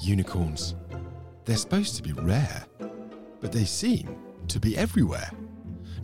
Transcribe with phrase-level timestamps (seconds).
[0.00, 0.74] Unicorns.
[1.44, 2.64] They're supposed to be rare,
[3.40, 4.16] but they seem
[4.48, 5.30] to be everywhere.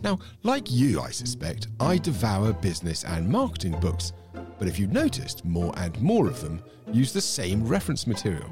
[0.03, 4.13] Now, like you, I suspect, I devour business and marketing books,
[4.59, 6.61] but if you've noticed, more and more of them
[6.91, 8.49] use the same reference material,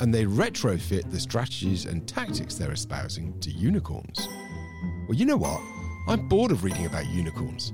[0.00, 4.28] and they retrofit the strategies and tactics they're espousing to unicorns.
[5.08, 5.60] Well, you know what?
[6.08, 7.72] I'm bored of reading about unicorns.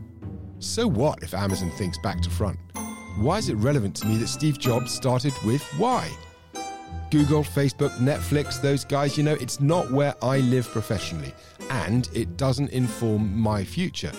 [0.58, 2.58] So what if Amazon thinks back to front?
[3.18, 6.10] Why is it relevant to me that Steve Jobs started with why?
[7.12, 11.34] Google, Facebook, Netflix, those guys, you know, it's not where I live professionally,
[11.68, 14.12] and it doesn't inform my future.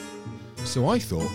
[0.58, 1.28] So I thought,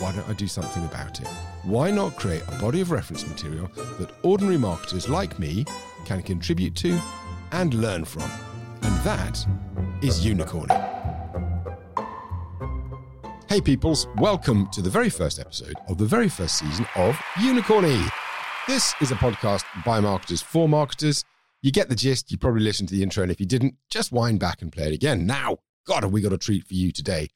[0.00, 1.26] why don't I do something about it?
[1.62, 5.64] Why not create a body of reference material that ordinary marketers like me
[6.04, 7.00] can contribute to
[7.52, 8.30] and learn from?
[8.82, 9.46] And that
[10.02, 10.76] is Unicorny.
[13.48, 18.06] Hey, peoples, welcome to the very first episode of the very first season of Unicorny.
[18.68, 21.24] This is a podcast by marketers for marketers.
[21.62, 22.30] You get the gist.
[22.30, 23.22] You probably listened to the intro.
[23.22, 25.26] And if you didn't, just wind back and play it again.
[25.26, 27.28] Now, God, have we got a treat for you today?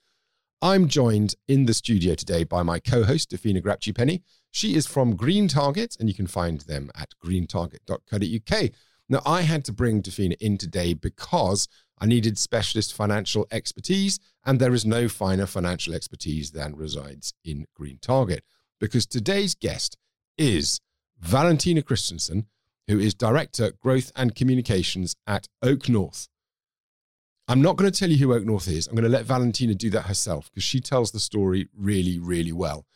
[0.61, 4.23] I'm joined in the studio today by my co host, Dafina Grapchi Penny.
[4.51, 8.71] She is from Green Target, and you can find them at greentarget.co.uk.
[9.09, 11.67] Now, I had to bring Dafina in today because
[11.99, 17.65] I needed specialist financial expertise, and there is no finer financial expertise than resides in
[17.75, 18.45] Green Target.
[18.79, 19.97] Because today's guest
[20.37, 20.79] is
[21.23, 22.47] Valentina Kristensen,
[22.89, 26.29] who is Director, Growth and Communications at OakNorth.
[27.47, 28.87] I'm not going to tell you who OakNorth is.
[28.87, 32.53] I'm going to let Valentina do that herself because she tells the story really, really
[32.53, 32.87] well.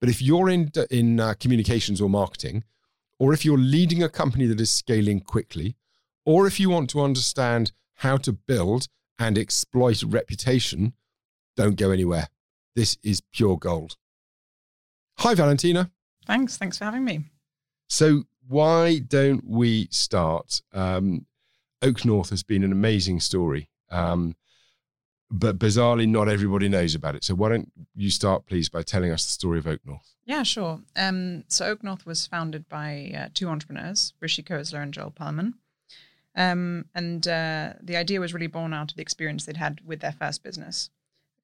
[0.00, 2.64] But if you're in, in uh, communications or marketing,
[3.18, 5.76] or if you're leading a company that is scaling quickly,
[6.24, 10.92] or if you want to understand how to build and exploit reputation,
[11.56, 12.28] don't go anywhere.
[12.74, 13.96] This is pure gold.
[15.18, 15.90] Hi, Valentina.
[16.26, 16.56] Thanks.
[16.56, 17.24] Thanks for having me.
[17.88, 20.60] So, why don't we start?
[20.72, 21.26] Um,
[21.82, 24.36] OakNorth has been an amazing story, um,
[25.30, 27.24] but bizarrely, not everybody knows about it.
[27.24, 30.14] So, why don't you start, please, by telling us the story of OakNorth?
[30.24, 30.80] Yeah, sure.
[30.96, 35.54] Um, so, OakNorth was founded by uh, two entrepreneurs, Rishi Khosla and Joel Perlman.
[36.34, 40.00] Um, and uh, the idea was really born out of the experience they'd had with
[40.00, 40.90] their first business,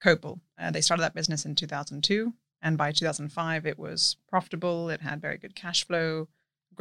[0.03, 0.41] Copal.
[0.59, 2.35] Uh, they started that business in 2002.
[2.63, 4.89] And by 2005, it was profitable.
[4.89, 6.29] It had very good cash flow,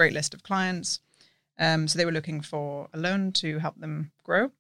[0.02, 1.00] great list of clients.
[1.60, 4.52] Um, so they were looking for a loan to help them grow.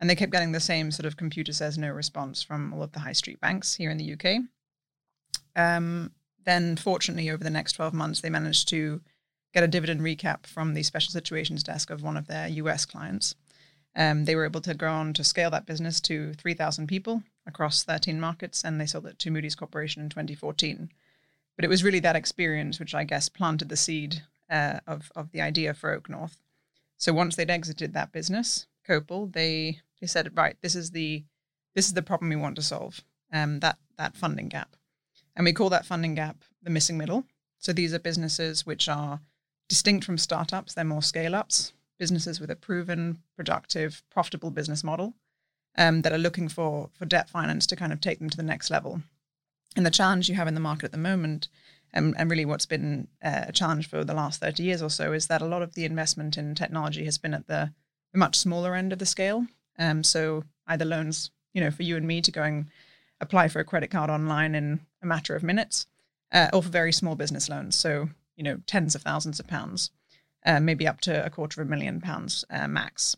[0.00, 2.90] And they kept getting the same sort of computer says no response from all of
[2.90, 4.42] the high street banks here in the UK.
[5.54, 6.10] Um,
[6.44, 9.00] then, fortunately, over the next 12 months, they managed to
[9.52, 13.36] get a dividend recap from the special situations desk of one of their US clients.
[13.94, 17.84] Um, they were able to go on to scale that business to 3,000 people across
[17.84, 20.90] 13 markets, and they sold it to Moody's Corporation in 2014.
[21.54, 25.30] But it was really that experience which I guess planted the seed uh, of of
[25.32, 26.36] the idea for OakNorth.
[26.96, 31.24] So once they'd exited that business, Copal, they they said, right, this is the
[31.74, 33.00] this is the problem we want to solve.
[33.32, 34.76] Um, that that funding gap,
[35.34, 37.24] and we call that funding gap the missing middle.
[37.58, 39.20] So these are businesses which are
[39.68, 45.14] distinct from startups; they're more scale ups, businesses with a proven, productive, profitable business model
[45.76, 48.42] um, that are looking for for debt finance to kind of take them to the
[48.42, 49.02] next level.
[49.76, 51.48] And the challenge you have in the market at the moment,
[51.94, 55.12] and, and really what's been uh, a challenge for the last 30 years or so,
[55.12, 57.72] is that a lot of the investment in technology has been at the,
[58.12, 59.46] much smaller end of the scale.
[59.78, 62.66] Um, so either loans, you know, for you and me to go and
[63.20, 65.86] apply for a credit card online in a matter of minutes,
[66.32, 67.76] uh, or for very small business loans.
[67.76, 69.90] So, you know, tens of thousands of pounds,
[70.44, 73.16] uh, maybe up to a quarter of a million pounds uh, max.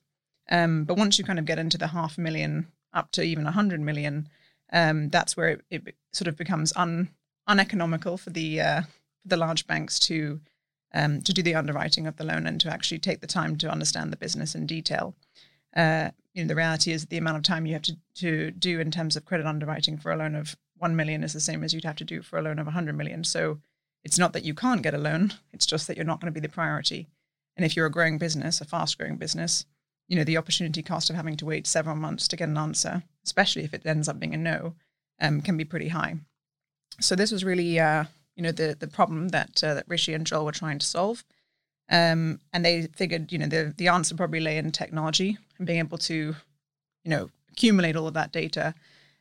[0.51, 3.53] Um, but once you kind of get into the half million up to even a
[3.53, 4.29] hundred million,
[4.73, 7.09] um, that's where it, it, sort of becomes un,
[7.47, 8.83] uneconomical for the uh,
[9.25, 10.41] the large banks to
[10.95, 13.71] um, to do the underwriting of the loan and to actually take the time to
[13.71, 15.15] understand the business in detail.
[15.75, 18.81] Uh, you know, the reality is the amount of time you have to, to do
[18.81, 21.75] in terms of credit underwriting for a loan of one million is the same as
[21.75, 23.25] you'd have to do for a loan of 100 million.
[23.25, 23.59] So
[24.05, 26.41] it's not that you can't get a loan; it's just that you're not going to
[26.41, 27.09] be the priority.
[27.57, 29.65] And if you're a growing business, a fast growing business,
[30.09, 33.03] you know, the opportunity cost of having to wait several months to get an answer,
[33.25, 34.75] especially if it ends up being a no,
[35.21, 36.17] um, can be pretty high.
[37.01, 38.05] So this was really, uh,
[38.37, 41.25] you know, the the problem that uh, that Rishi and Joel were trying to solve,
[41.91, 45.79] um, and they figured, you know, the the answer probably lay in technology and being
[45.79, 48.75] able to, you know, accumulate all of that data,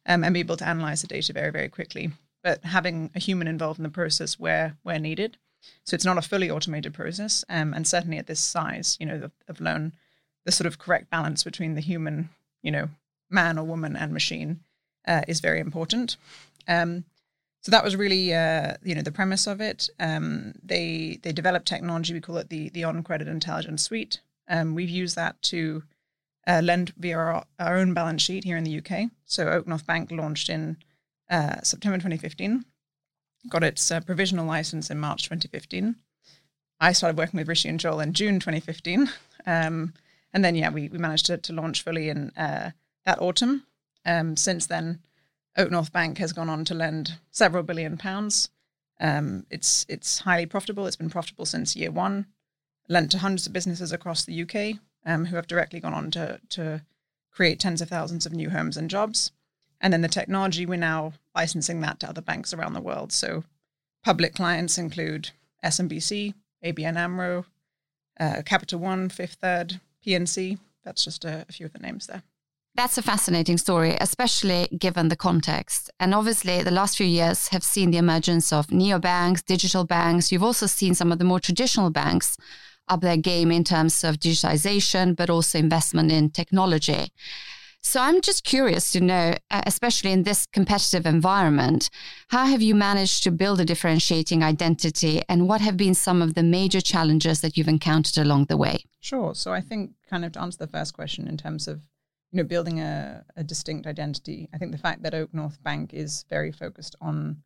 [0.06, 2.12] um, and be able to analyze the data very very quickly.
[2.44, 5.38] But having a human involved in the process where where needed,
[5.84, 9.30] so it's not a fully automated process, um, and certainly at this size, you know,
[9.48, 9.94] of, loan
[10.46, 12.30] the sort of correct balance between the human,
[12.62, 12.90] you know,
[13.30, 14.60] man or woman and machine
[15.08, 16.18] uh, is very important.
[16.68, 17.04] Um,
[17.66, 19.90] so that was really, uh, you know, the premise of it.
[20.00, 22.14] Um, they they developed technology.
[22.14, 25.82] We call it the the on credit intelligence suite, Um, we've used that to
[26.46, 29.10] uh, lend via our, our, own balance sheet here in the UK.
[29.26, 30.78] So OakNorth Bank launched in
[31.28, 32.66] uh, September 2015,
[33.50, 35.96] got its uh, provisional license in March 2015.
[36.80, 39.10] I started working with Rishi and Joel in June 2015.
[39.48, 39.96] Um,
[40.34, 42.70] and then, yeah, we, we managed to, to launch fully in uh,
[43.08, 43.66] that autumn.
[44.06, 45.00] Um, since then,
[45.58, 48.50] OakNorth Bank has gone on to lend several billion pounds.
[49.00, 50.88] Um, it's it's highly profitable.
[50.88, 52.28] It's been profitable since year one.
[52.88, 56.40] Lent to hundreds of businesses across the UK um, who have directly gone on to
[56.50, 56.82] to
[57.32, 59.32] create tens of thousands of new homes and jobs.
[59.82, 63.12] And then the technology, we're now licensing that to other banks around the world.
[63.12, 63.44] So
[64.04, 65.32] public clients include
[65.64, 67.46] SMBC, ABN AMRO,
[68.20, 70.60] uh, Capital One, Fifth Third, PNC.
[70.84, 72.24] That's just a, a few of the names there.
[72.76, 75.90] That's a fascinating story, especially given the context.
[75.98, 80.30] And obviously, the last few years have seen the emergence of neobanks, digital banks.
[80.30, 82.36] You've also seen some of the more traditional banks
[82.90, 87.14] up their game in terms of digitization, but also investment in technology.
[87.82, 91.90] So I'm just curious to know, uh, especially in this competitive environment,
[92.30, 96.34] how have you managed to build a differentiating identity and what have been some of
[96.34, 98.80] the major challenges that you've encountered along the way?
[99.00, 99.34] Sure.
[99.34, 101.82] So I think kind of to answer the first question in terms of
[102.36, 104.50] you know, building a, a distinct identity.
[104.54, 107.38] I think the fact that OakNorth Bank is very focused on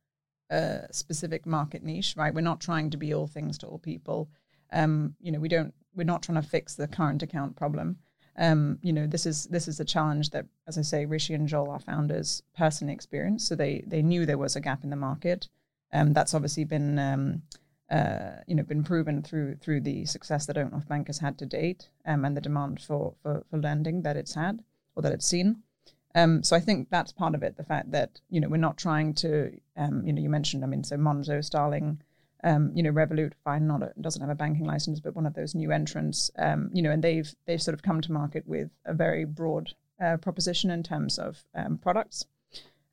[0.49, 2.33] a specific market niche, right?
[2.33, 4.31] We're not trying to be all things to all people.
[4.73, 5.75] Um, you know, we don't.
[5.93, 7.97] We're not trying to fix the current account problem.
[8.35, 11.47] Um, you know, this is this is a challenge that, as I say, Rishi and
[11.47, 13.47] Joel, our founders, personally experienced.
[13.47, 15.49] So they they knew there was a gap in the market.
[15.93, 17.43] Um, that's obviously been um,
[17.91, 21.45] uh, you know been proven through through the success that OakNorth Bank has had to
[21.45, 24.63] date, um, and the demand for, for for lending that it's had
[24.95, 25.63] or that it's seen.
[26.15, 27.55] Um, so I think that's part of it.
[27.55, 30.67] The fact that you know we're not trying to, um, you know, you mentioned, I
[30.67, 32.01] mean, so Monzo, Starling,
[32.43, 35.33] um, you know, Revolut, fine, not a, doesn't have a banking license, but one of
[35.33, 38.69] those new entrants, um, you know, and they've they've sort of come to market with
[38.85, 42.25] a very broad uh, proposition in terms of um, products.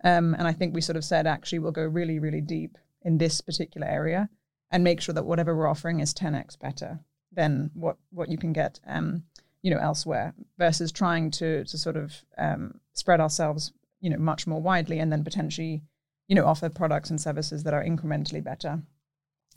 [0.04, 3.18] Um, and I think we sort of said actually we'll go really really deep in
[3.18, 4.28] this particular area
[4.70, 7.00] and make sure that whatever we're offering is 10x better
[7.32, 9.22] than what what you can get um,
[9.66, 14.46] you know elsewhere versus trying to to sort of um, spread ourselves you know much
[14.46, 15.82] more widely and then potentially
[16.28, 18.80] you know offer products and services that are incrementally better.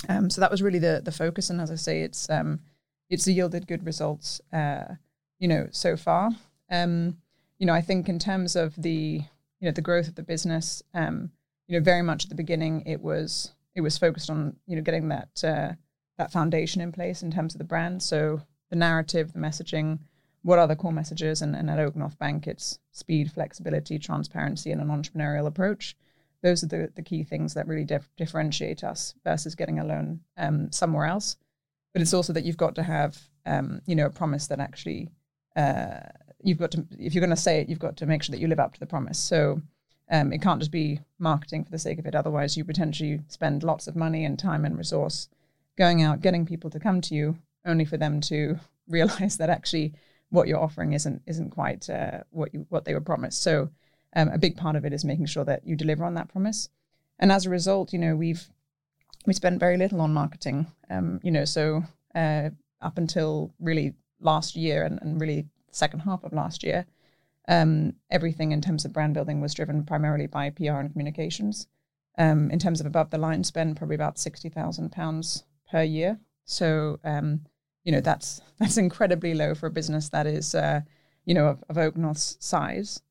[0.08, 1.52] Um, so that was really the the focus.
[1.52, 2.62] And as i say it's um,
[3.08, 4.96] it's yielded good results uh,
[5.38, 6.32] you know so far.
[6.72, 7.18] Um,
[7.60, 9.22] you know i think in terms of the
[9.60, 11.30] you know the growth of the business um,
[11.68, 14.82] you know very much at the beginning it was it was focused on you know
[14.82, 15.74] getting that uh,
[16.18, 18.02] that foundation in place in terms of the brand.
[18.02, 20.00] So the narrative, the messaging,
[20.44, 21.42] what are the core messages?
[21.42, 25.96] And, and at OakNorth Bank, it's speed, flexibility, transparency, and an entrepreneurial approach.
[26.42, 30.22] Those are the, the key things that really dif- differentiate us versus getting a loan
[30.38, 31.36] um, somewhere else.
[31.94, 35.10] But it's also that you've got to have, um, you know, a promise that actually
[35.56, 36.00] uh,
[36.42, 38.40] you've got to, if you're going to say it, you've got to make sure that
[38.40, 39.20] you live up to the promise.
[39.20, 39.62] So
[40.10, 42.16] um, it can't just be marketing for the sake of it.
[42.16, 45.28] Otherwise, you potentially spend lots of money and time and resource
[45.78, 49.94] going out, getting people to come to you, only for them to realize that actually
[50.30, 53.42] what you're offering isn't isn't quite uh, what you what they were promised.
[53.42, 53.70] So
[54.16, 56.70] um, a big part of it is making sure that you deliver on that promise.
[57.20, 58.50] And as a result, you know we've
[59.26, 60.68] we spent very little on marketing.
[60.90, 61.84] Um, you know, so
[62.16, 62.50] uh,
[62.82, 66.86] up until really last year and, and really second half of last year,
[67.48, 71.68] um, everything in terms of brand building was driven primarily by PR and communications.
[72.18, 76.20] Um, in terms of above the line spend, probably about sixty thousand pounds per year.
[76.46, 77.42] So um,
[77.84, 80.82] you know that's that's incredibly low for a business that is uh,
[81.26, 83.02] you know of, of OakNorth's size.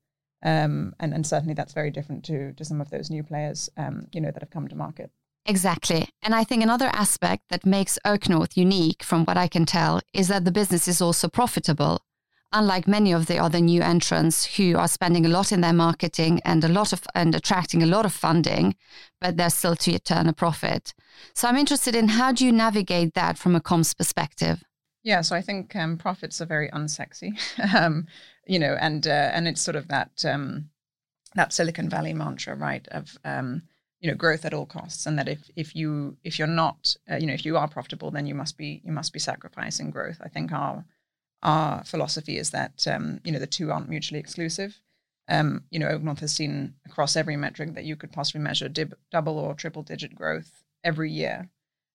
[0.41, 4.07] Um, and, and certainly that's very different to to some of those new players um,
[4.13, 5.11] you know that have come to market.
[5.45, 6.07] Exactly.
[6.21, 10.27] And I think another aspect that makes OakNorth unique, from what I can tell, is
[10.27, 12.01] that the business is also profitable.
[12.51, 16.41] Unlike many of the other new entrants who are spending a lot in their marketing
[16.43, 18.75] and a lot of and attracting a lot of funding,
[19.21, 20.95] but they're still to turn a profit.
[21.35, 24.63] So I'm interested in how do you navigate that from a comms perspective?
[25.03, 27.37] Yeah, so I think um, profits are very unsexy,
[27.75, 28.07] um,
[28.47, 30.69] you know, and uh, and it's sort of that um,
[31.35, 32.87] that Silicon Valley mantra, right?
[32.89, 33.61] Of um,
[34.01, 37.15] you know, growth at all costs, and that if if you if you're not, uh,
[37.15, 40.17] you know, if you are profitable, then you must be you must be sacrificing growth.
[40.21, 40.83] I think our
[41.43, 44.79] our philosophy is that um, you know the two aren't mutually exclusive.
[45.27, 48.97] Um, you know, OakNorth has seen across every metric that you could possibly measure dib-
[49.11, 51.49] double or triple digit growth every year.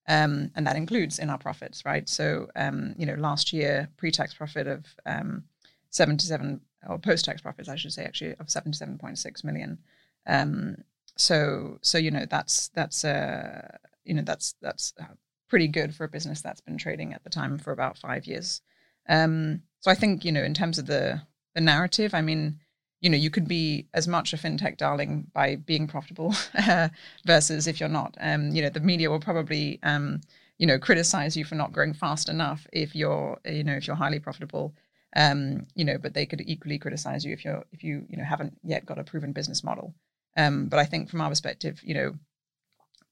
[0.06, 2.08] Um, and that includes in our profits, right?
[2.08, 5.44] So, um, you know, last year pre-tax profit of um,
[5.90, 9.78] 77 or post-tax profits, I should say, actually of 77.6 million.
[10.26, 10.76] Um,
[11.16, 14.92] so, so you know, that's that's uh, you know that's that's
[15.48, 18.60] pretty good for a business that's been trading at the time for about five years.
[19.08, 21.22] Um, so I think you know, in terms of the
[21.54, 22.58] the narrative, I mean,
[23.00, 26.34] you know, you could be as much a fintech darling by being profitable
[27.26, 28.16] versus if you're not.
[28.20, 30.20] Um, you know, the media will probably um,
[30.58, 33.96] you know criticize you for not growing fast enough if you're you know if you're
[33.96, 34.74] highly profitable.
[35.16, 38.24] Um, you know, but they could equally criticize you if you're if you you know
[38.24, 39.94] haven't yet got a proven business model.
[40.36, 42.14] Um, but I think from our perspective, you know,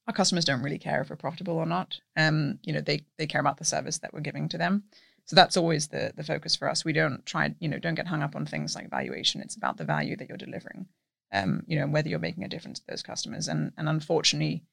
[0.08, 1.98] our customers don't really care if we're profitable or not.
[2.16, 4.84] Um, you know, they they care about the service that we're giving to them.
[5.24, 6.84] So that's always the the focus for us.
[6.84, 9.40] We don't try, you know, don't get hung up on things like valuation.
[9.40, 10.86] It's about the value that you're delivering.
[11.32, 13.48] Um, you know, whether you're making a difference to those customers.
[13.48, 14.64] And and unfortunately,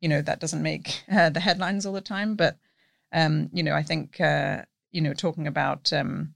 [0.00, 2.34] you know, that doesn't make uh, the headlines all the time.
[2.34, 2.58] But
[3.12, 6.34] um, you know, I think uh, you know, talking about um,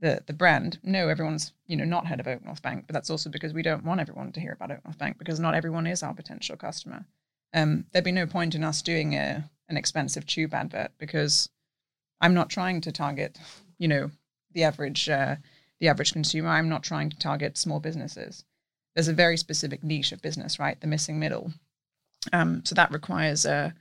[0.00, 3.30] the the brand, no, everyone's you know not heard of OakNorth Bank, but that's also
[3.30, 6.14] because we don't want everyone to hear about OakNorth Bank because not everyone is our
[6.14, 7.06] potential customer
[7.54, 11.48] um, there'd be no point in us doing a, an expensive tube advert because
[12.22, 13.38] I'm not trying to target,
[13.78, 14.10] you know,
[14.52, 15.36] the average uh,
[15.80, 16.48] the average consumer.
[16.48, 18.44] I'm not trying to target small businesses.
[18.94, 20.80] There's a very specific niche of business, right?
[20.80, 21.52] The missing middle.
[22.32, 23.74] Um, so that requires a,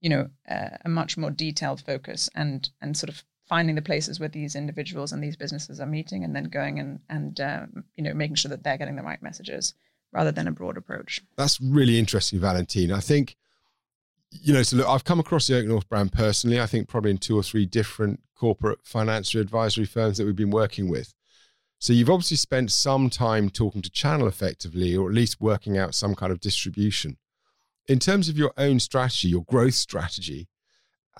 [0.00, 4.18] you know, a, a much more detailed focus and and sort of finding the places
[4.18, 8.02] where these individuals and these businesses are meeting, and then going and and um, you
[8.02, 9.74] know making sure that they're getting the right messages
[10.12, 11.22] rather than a broad approach.
[11.36, 12.92] That's really interesting, Valentine.
[12.92, 13.36] I think,
[14.42, 17.18] you know, so look, I've come across the OakNorth brand personally, I think probably in
[17.18, 21.14] two or three different corporate financial advisory firms that we've been working with.
[21.78, 25.94] So you've obviously spent some time talking to channel effectively, or at least working out
[25.94, 27.18] some kind of distribution.
[27.86, 30.48] In terms of your own strategy, your growth strategy,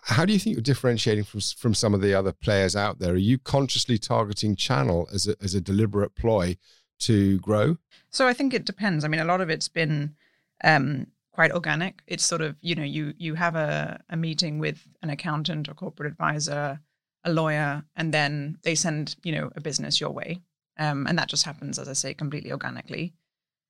[0.02, 3.12] how do you think you're differentiating from, from some of the other players out there?
[3.12, 6.56] Are you consciously targeting channel as a, as a deliberate ploy
[7.00, 7.76] to grow?
[8.11, 9.04] So I think it depends.
[9.04, 10.14] I mean, a lot of it's been
[10.62, 12.02] um, quite organic.
[12.06, 15.74] It's sort of you know you you have a, a meeting with an accountant or
[15.74, 16.80] corporate advisor,
[17.24, 20.40] a lawyer, and then they send you know a business your way,
[20.78, 23.12] um, and that just happens, as I say, completely organically.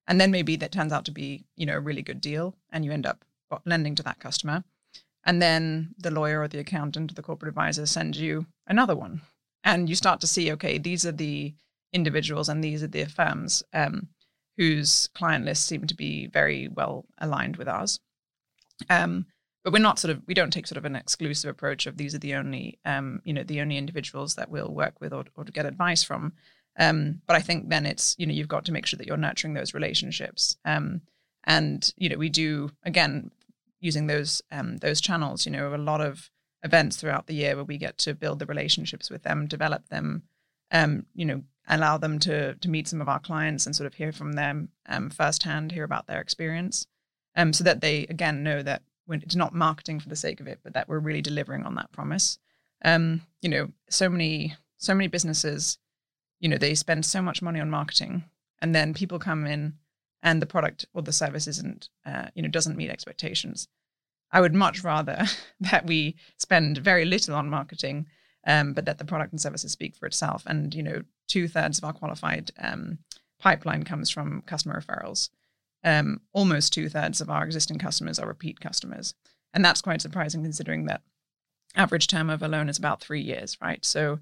[0.07, 2.85] And then maybe that turns out to be you know a really good deal, and
[2.85, 3.25] you end up
[3.65, 4.63] lending to that customer.
[5.27, 9.23] And then the lawyer or the accountant or the corporate advisor sends you another one,
[9.65, 11.55] and you start to see okay, these are the
[11.95, 14.09] individuals and these are the firms um,
[14.57, 18.01] whose client lists seem to be very well aligned with ours.
[18.89, 19.27] Um,
[19.63, 22.15] but we're not sort of we don't take sort of an exclusive approach of these
[22.15, 25.45] are the only um, you know the only individuals that we'll work with or, or
[25.45, 26.33] to get advice from.
[26.79, 29.17] Um, but I think then it's you know you've got to make sure that you're
[29.17, 30.57] nurturing those relationships.
[30.65, 31.01] Um,
[31.45, 33.31] and you know we do again
[33.81, 35.47] using those um, those channels.
[35.47, 36.31] You know a lot of
[36.63, 40.23] events throughout the year where we get to build the relationships with them, develop them,
[40.73, 43.95] um, you know, allow them to to meet some of our clients and sort of
[43.95, 46.87] hear from them um, firsthand, hear about their experience,
[47.37, 50.61] um, so that they again know that it's not marketing for the sake of it,
[50.63, 52.39] but that we're really delivering on that promise.
[52.85, 55.79] Um, you know, so many so many businesses,
[56.41, 58.25] you know, they spend so much money on marketing,
[58.61, 59.75] and then people come in
[60.23, 63.69] and the product or the service isn't, uh, you know, doesn't meet expectations.
[64.33, 65.25] I would much rather
[65.61, 68.07] that we spend very little on marketing
[68.47, 70.43] um, but that the product and services speak for itself.
[70.47, 72.99] And you know, two thirds of our qualified um,
[73.39, 75.31] pipeline comes from customer referrals.
[75.83, 79.15] Um, almost two thirds of our existing customers are repeat customers,
[79.53, 81.03] and that's quite surprising considering that
[81.77, 83.85] average term of a loan is about three years, right?
[83.85, 84.21] So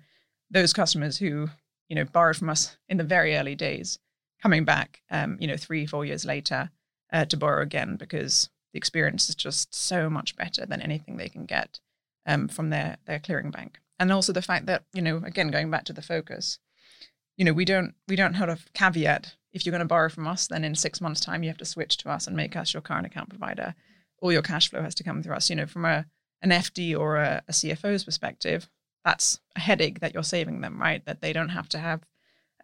[0.51, 1.49] those customers who
[1.89, 3.99] you know borrowed from us in the very early days,
[4.43, 6.71] coming back, um, you know, three four years later
[7.13, 11.29] uh, to borrow again because the experience is just so much better than anything they
[11.29, 11.79] can get
[12.27, 15.71] um, from their their clearing bank and also the fact that you know again going
[15.71, 16.59] back to the focus
[17.37, 19.35] you know we don't we don't have a caveat.
[19.53, 21.65] If you're going to borrow from us then in six months time you have to
[21.65, 23.75] switch to us and make us your current account provider.
[24.21, 25.51] All your cash flow has to come through us.
[25.51, 26.07] You know from a
[26.41, 28.69] an fd or a, a cfo's perspective
[29.05, 31.05] that's a headache that you're saving them right?
[31.05, 32.03] That they don't have to have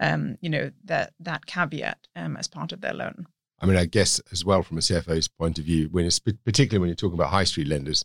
[0.00, 3.26] um, you know that that caveat um, as part of their loan.
[3.60, 6.78] I mean i guess as well from a cfo's point of view when it's particularly
[6.78, 8.04] when you're talking about high street lenders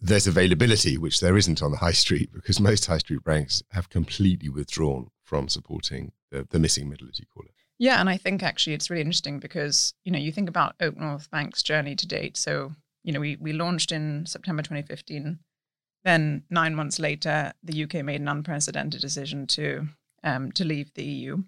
[0.00, 3.88] there's availability, which there isn't on the high street because most high street banks have
[3.88, 7.54] completely withdrawn from supporting the, the missing middle, as you call it.
[7.78, 11.30] Yeah, and I think actually it's really interesting because you know you think about OakNorth
[11.30, 12.36] Bank's journey to date.
[12.36, 15.38] So you know we we launched in September 2015.
[16.04, 19.88] Then nine months later, the UK made an unprecedented decision to
[20.22, 21.42] um, to leave the EU.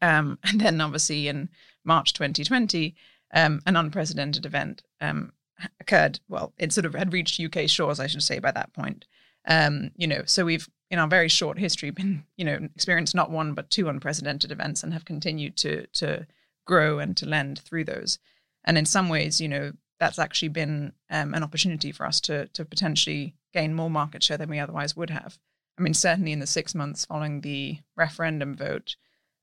[0.00, 1.48] Um, and then obviously in
[1.84, 2.94] March 2020,
[3.34, 5.32] um, an unprecedented event um,
[5.80, 6.20] occurred.
[6.28, 9.04] Well, it sort of had reached UK shores, I should say, by that point.
[9.46, 13.30] Um, you know, so we've in our very short history been, you know, experienced not
[13.30, 16.26] one but two unprecedented events and have continued to to
[16.64, 18.18] grow and to lend through those.
[18.64, 22.46] And in some ways, you know, that's actually been um, an opportunity for us to
[22.48, 25.38] to potentially gain more market share than we otherwise would have.
[25.78, 28.96] I mean, certainly in the six months following the referendum vote,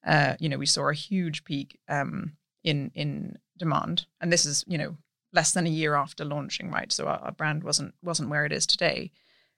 [0.05, 4.63] uh, you know, we saw a huge peak um, in in demand, and this is
[4.67, 4.97] you know
[5.33, 6.91] less than a year after launching, right?
[6.91, 9.11] So our, our brand wasn't wasn't where it is today,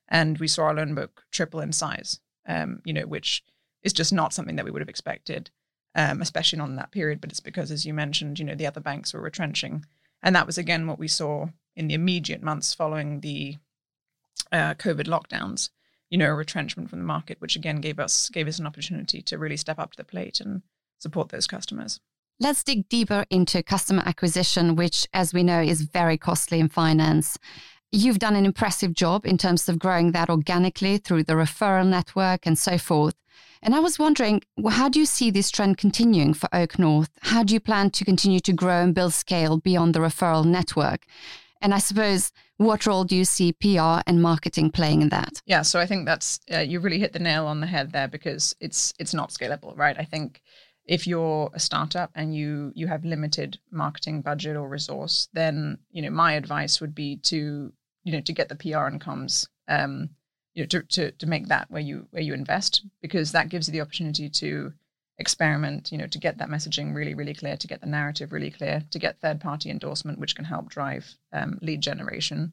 [0.07, 2.19] and we saw our loan book triple in size.
[2.47, 3.43] Um, you know, which
[3.83, 5.51] is just not something that we would have expected,
[5.93, 7.21] um, especially not in that period.
[7.21, 9.85] But it's because, as you mentioned, you know, the other banks were retrenching,
[10.23, 13.57] and that was again what we saw in the immediate months following the
[14.51, 15.69] uh, COVID lockdowns
[16.11, 19.21] you know, a retrenchment from the market, which again gave us gave us an opportunity
[19.23, 20.61] to really step up to the plate and
[20.99, 21.99] support those customers.
[22.41, 27.37] Let's dig deeper into customer acquisition, which, as we know, is very costly in finance.
[27.91, 32.47] You've done an impressive job in terms of growing that organically through the referral network
[32.47, 33.13] and so forth.
[33.61, 37.09] And I was wondering, how do you see this trend continuing for OakNorth?
[37.21, 41.05] How do you plan to continue to grow and build scale beyond the referral network?
[41.61, 45.43] And I suppose, what role do you see PR and marketing playing in that?
[45.45, 48.07] Yeah, so I think that's uh, you really hit the nail on the head there
[48.07, 49.95] because it's it's not scalable, right?
[49.99, 50.41] I think
[50.85, 56.01] if you're a startup and you you have limited marketing budget or resource, then you
[56.01, 57.71] know my advice would be to
[58.03, 60.09] you know to get the PR and comms, um,
[60.53, 63.67] you know to to to make that where you where you invest because that gives
[63.67, 64.73] you the opportunity to
[65.21, 68.51] experiment, you know, to get that messaging really, really clear, to get the narrative really
[68.51, 72.51] clear, to get third party endorsement, which can help drive um, lead generation.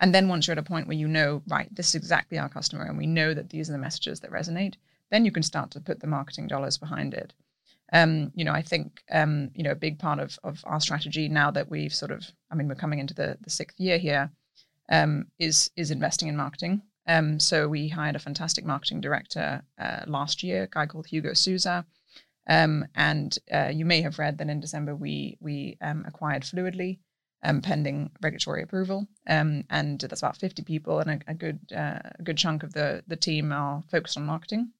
[0.00, 2.48] And then once you're at a point where you know, right, this is exactly our
[2.48, 4.74] customer, and we know that these are the messages that resonate,
[5.10, 7.34] then you can start to put the marketing dollars behind it.
[7.92, 11.28] Um, you know, I think um, you know a big part of of our strategy
[11.28, 14.30] now that we've sort of, I mean, we're coming into the the sixth year here,
[14.88, 16.82] um, is is investing in marketing.
[17.06, 21.34] Um, so we hired a fantastic marketing director uh, last year, a guy called Hugo
[21.34, 21.84] Souza,
[22.48, 26.98] um, and uh, you may have read that in December we we um, acquired Fluidly,
[27.62, 32.38] pending regulatory approval, and that's about 50 people, and a, a good uh, a good
[32.38, 34.70] chunk of the the team are focused on marketing.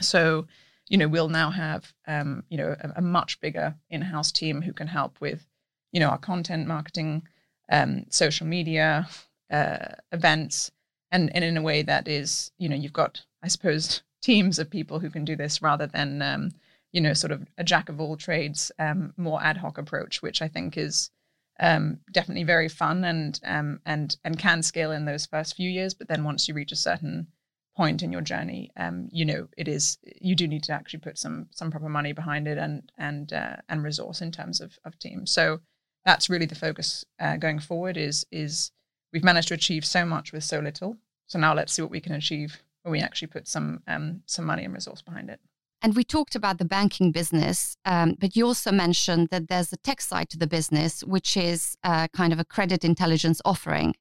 [0.00, 0.46] So,
[0.88, 4.72] you know, we'll now have um, you know a, a, much bigger in-house team who
[4.72, 5.46] can help with,
[5.92, 7.26] you know, our content marketing,
[7.70, 9.08] um, social media,
[9.50, 10.70] uh, events,
[11.10, 14.70] and and in a way that is, you know, you've got I suppose teams of
[14.70, 16.52] people who can do this rather than
[16.94, 20.40] you know, sort of a jack of all trades, um, more ad hoc approach, which
[20.40, 21.10] I think is
[21.58, 25.92] um, definitely very fun and um, and and can scale in those first few years.
[25.92, 27.26] But then once you reach a certain
[27.76, 31.18] point in your journey, um, you know, it is you do need to actually put
[31.18, 34.98] some some proper money behind it and and uh, and resource in terms of of
[34.98, 35.32] teams.
[35.32, 35.60] So
[36.04, 37.96] that's really the focus uh, going forward.
[37.96, 38.70] Is is
[39.12, 40.96] we've managed to achieve so much with so little.
[41.26, 44.44] So now let's see what we can achieve when we actually put some um, some
[44.44, 45.40] money and resource behind it.
[45.82, 49.76] And we talked about the banking business, um, but you also mentioned that there's a
[49.76, 53.94] tech side to the business, which is uh, kind of a credit intelligence offering.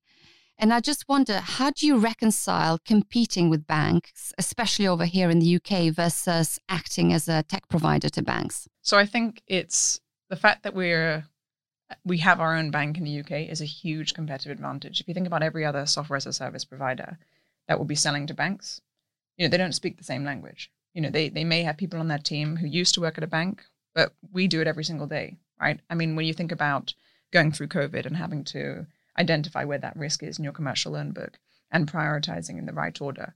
[0.63, 5.39] And I just wonder, how do you reconcile competing with banks, especially over here in
[5.39, 8.69] the UK, versus acting as a tech provider to banks?
[8.81, 9.99] So I think it's
[10.29, 11.25] the fact that we're
[12.05, 15.01] we have our own bank in the UK is a huge competitive advantage.
[15.01, 17.17] If you think about every other software as a service provider
[17.67, 18.79] that will be selling to banks,
[19.35, 21.99] you know, they don't speak the same language you know they they may have people
[21.99, 24.83] on their team who used to work at a bank but we do it every
[24.83, 26.93] single day right i mean when you think about
[27.31, 28.85] going through covid and having to
[29.17, 31.39] identify where that risk is in your commercial loan book
[31.71, 33.35] and prioritizing in the right order.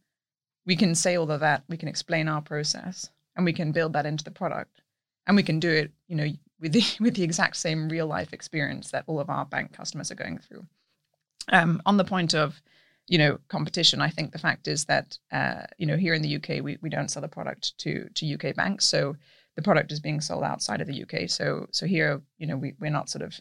[0.66, 3.94] We can say all of that we can explain our process and we can build
[3.94, 4.82] that into the product.
[5.26, 6.28] And we can do it you know
[6.60, 10.12] with the with the exact same real life experience that all of our bank customers
[10.12, 10.66] are going through.
[11.50, 12.62] Um, on the point of
[13.08, 16.36] you know competition i think the fact is that uh, you know here in the
[16.36, 18.86] uk we, we don't sell the product to to uk banks.
[18.86, 19.16] So
[19.56, 22.74] the product is being sold outside of the uk so so here you know we,
[22.80, 23.40] we're not sort of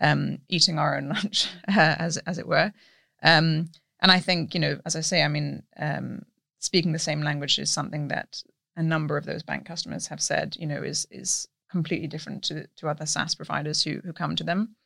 [0.00, 2.72] um, eating our own lunch uh, as as it were
[3.22, 6.22] um, and i think you know as i say i mean um,
[6.58, 8.42] speaking the same language is something that
[8.76, 12.66] a number of those bank customers have said you know is is completely different to
[12.76, 14.76] to other saas providers who who come to them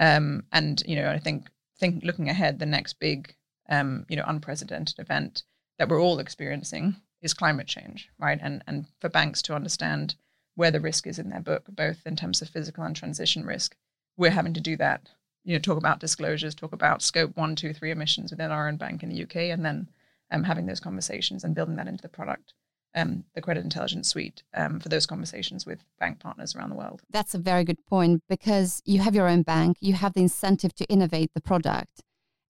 [0.00, 3.34] um, and you know i think think looking ahead the next big
[3.68, 5.42] um, you know, unprecedented event
[5.78, 8.38] that we're all experiencing is climate change, right?
[8.40, 10.14] And and for banks to understand
[10.54, 13.76] where the risk is in their book, both in terms of physical and transition risk,
[14.18, 15.08] we're having to do that.
[15.44, 18.76] You know, talk about disclosures, talk about scope one, two, three emissions within our own
[18.76, 19.88] bank in the UK, and then
[20.30, 22.52] um, having those conversations and building that into the product.
[22.94, 27.02] Um, the credit intelligence suite um, for those conversations with bank partners around the world.
[27.10, 30.74] That's a very good point because you have your own bank, you have the incentive
[30.76, 32.02] to innovate the product.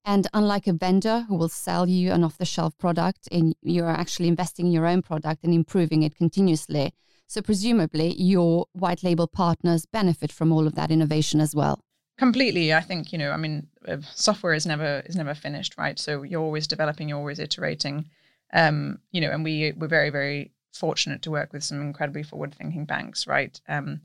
[0.05, 3.91] And unlike a vendor who will sell you an off the shelf product, and you're
[3.91, 6.95] actually investing in your own product and improving it continuously.
[7.29, 11.81] So, presumably, your white label partners benefit from all of that innovation as well.
[12.17, 12.75] Completely.
[12.75, 15.99] I think, you know, I mean, uh, software is never is never finished, right?
[15.99, 18.07] So you're always developing, you're always iterating.
[18.53, 22.55] Um, you know, and we we're very very fortunate to work with some incredibly forward
[22.55, 23.61] thinking banks, right?
[23.69, 24.01] Um,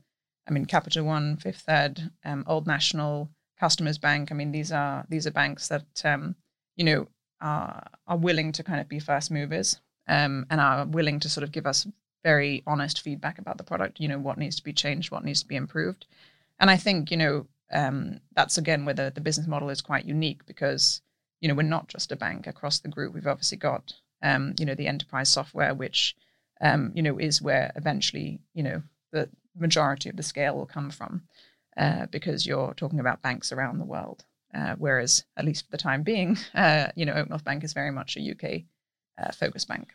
[0.46, 4.30] I mean, Capital One, Fifth Third, um, Old National, Customers Bank.
[4.30, 6.36] I mean, these are these are banks that um,
[6.76, 7.08] you know
[7.40, 11.42] are are willing to kind of be first movers um, and are willing to sort
[11.42, 11.86] of give us
[12.24, 14.00] very honest feedback about the product.
[14.00, 16.06] You know, what needs to be changed, what needs to be improved,
[16.58, 20.06] and I think you know um, that's again where the, the business model is quite
[20.06, 21.02] unique because
[21.40, 23.14] you know we're not just a bank across the group.
[23.14, 26.16] We've obviously got um, you know the enterprise software, which
[26.60, 28.82] um, you know is where eventually you know
[29.12, 31.22] the majority of the scale will come from
[31.76, 34.24] uh, because you're talking about banks around the world.
[34.54, 37.90] Uh, whereas, at least for the time being, uh, you know, OakNorth Bank is very
[37.90, 38.62] much a UK
[39.18, 39.92] uh, focused bank.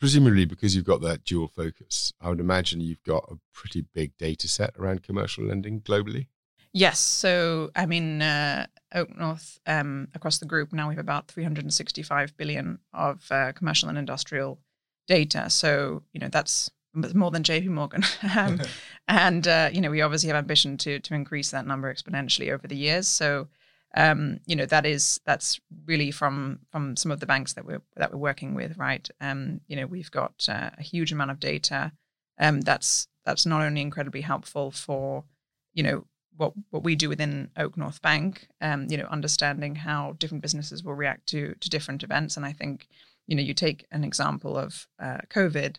[0.00, 4.16] Presumably, because you've got that dual focus, I would imagine you've got a pretty big
[4.18, 6.26] data set around commercial lending globally.
[6.72, 6.98] Yes.
[6.98, 12.80] So, I mean, uh, OakNorth um, across the group now we have about 365 billion
[12.92, 14.58] of uh, commercial and industrial
[15.06, 15.48] data.
[15.50, 18.02] So, you know, that's more than JP Morgan.
[18.36, 18.60] um,
[19.08, 22.66] and, uh, you know, we obviously have ambition to, to increase that number exponentially over
[22.66, 23.06] the years.
[23.06, 23.48] So,
[23.94, 27.82] um, you know, that is, that's really from, from some of the banks that we're,
[27.96, 29.08] that we're working with, right?
[29.20, 31.92] Um, you know, we've got uh, a huge amount of data.
[32.38, 35.24] Um, that's, that's not only incredibly helpful for,
[35.72, 36.04] you know,
[36.36, 40.94] what what we do within OakNorth Bank, um, you know, understanding how different businesses will
[40.94, 42.36] react to to different events.
[42.36, 42.88] And I think,
[43.26, 45.76] you know, you take an example of uh, COVID,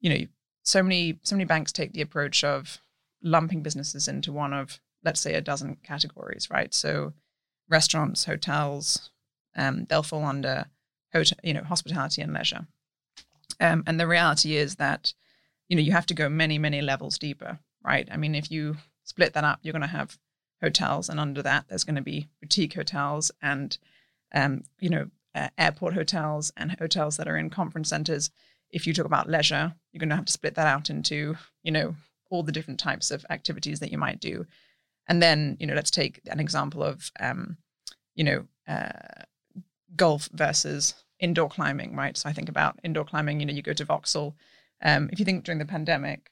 [0.00, 0.26] you know,
[0.62, 2.80] so many so many banks take the approach of
[3.22, 6.72] lumping businesses into one of let's say a dozen categories, right?
[6.74, 7.12] So
[7.68, 9.10] restaurants, hotels,
[9.56, 10.66] um, they'll fall under
[11.12, 12.66] hotel, you know, hospitality and leisure.
[13.60, 15.14] Um, and the reality is that,
[15.68, 18.08] you know, you have to go many, many levels deeper, right?
[18.10, 20.18] I mean, if you split that up, you're going to have
[20.62, 23.78] hotels, and under that, there's going to be boutique hotels and,
[24.34, 28.30] um, you know, uh, airport hotels and hotels that are in conference centers.
[28.70, 31.72] If you talk about leisure, you're going to have to split that out into, you
[31.72, 31.94] know,
[32.30, 34.46] all the different types of activities that you might do.
[35.08, 37.56] And then, you know, let's take an example of, um,
[38.14, 39.22] you know, uh,
[39.94, 42.16] golf versus indoor climbing, right?
[42.16, 44.34] So I think about indoor climbing, you know, you go to Vauxhall.
[44.82, 46.30] Um, if you think during the pandemic,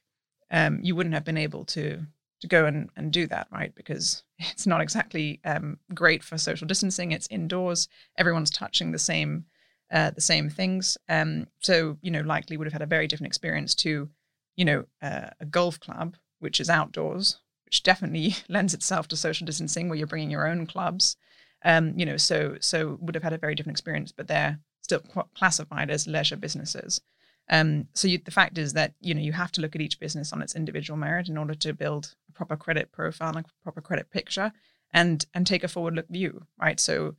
[0.51, 2.05] um, you wouldn't have been able to
[2.41, 3.73] to go and, and do that, right?
[3.75, 7.11] Because it's not exactly um, great for social distancing.
[7.11, 7.87] It's indoors.
[8.17, 9.45] Everyone's touching the same
[9.91, 10.97] uh, the same things.
[11.07, 14.09] Um, so you know, likely would have had a very different experience to,
[14.55, 19.45] you know, uh, a golf club which is outdoors, which definitely lends itself to social
[19.45, 21.17] distancing, where you're bringing your own clubs.
[21.63, 24.99] Um, you know, so so would have had a very different experience, but they're still
[25.33, 27.01] classified as leisure businesses.
[27.49, 29.99] Um, so you, the fact is that you know you have to look at each
[29.99, 33.81] business on its individual merit in order to build a proper credit profile, a proper
[33.81, 34.51] credit picture,
[34.91, 36.79] and and take a forward look view, right?
[36.79, 37.15] So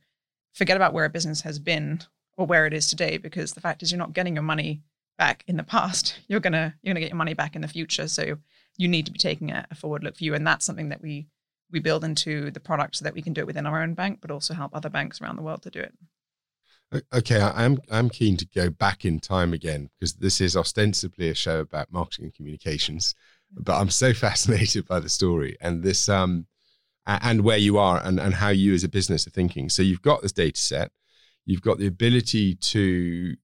[0.53, 2.01] forget about where a business has been
[2.35, 4.81] or where it is today, because the fact is you're not getting your money
[5.17, 6.19] back in the past.
[6.27, 8.07] You're gonna you're gonna get your money back in the future.
[8.07, 8.37] So
[8.77, 11.27] you need to be taking a, a forward look view, and that's something that we
[11.71, 14.19] we build into the product so that we can do it within our own bank,
[14.21, 15.93] but also help other banks around the world to do it.
[17.13, 21.33] Okay, I'm I'm keen to go back in time again because this is ostensibly a
[21.33, 23.13] show about marketing and communications,
[23.51, 26.47] but I'm so fascinated by the story and this um
[27.05, 29.69] and where you are and, and how you as a business are thinking.
[29.69, 30.91] So you've got this data set,
[31.45, 33.35] you've got the ability to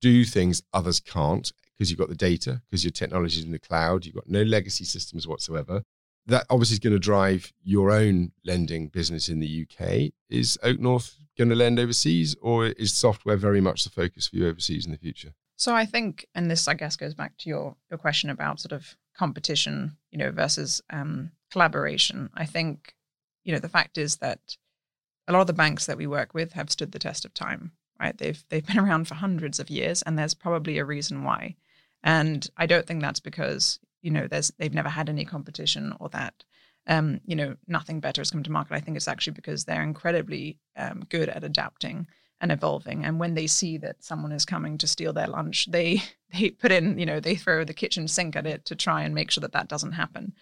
[0.00, 3.58] do things others can't because you've got the data, because your technology is in the
[3.58, 5.82] cloud, you've got no legacy systems whatsoever
[6.26, 10.12] that obviously is going to drive your own lending business in the UK.
[10.28, 14.48] Is OakNorth going to lend overseas, or is software very much the focus for you
[14.48, 15.32] overseas in the future?
[15.56, 18.72] So I think, and this I guess goes back to your your question about sort
[18.72, 22.30] of competition, you know, versus um, collaboration.
[22.34, 22.94] I think,
[23.44, 24.56] you know, the fact is that
[25.28, 27.72] a lot of the banks that we work with have stood the test of time.
[27.98, 28.16] Right?
[28.16, 31.56] They've they've been around for hundreds of years, and there's probably a reason why.
[32.02, 36.08] And I don't think that's because you know there's they've never had any competition or
[36.10, 36.44] that
[36.86, 38.74] um, you know nothing better has come to market.
[38.74, 42.06] I think it's actually because they're incredibly um, good at adapting
[42.40, 43.04] and evolving.
[43.04, 46.72] And when they see that someone is coming to steal their lunch, they they put
[46.72, 49.42] in you know they throw the kitchen sink at it to try and make sure
[49.42, 50.32] that that doesn't happen.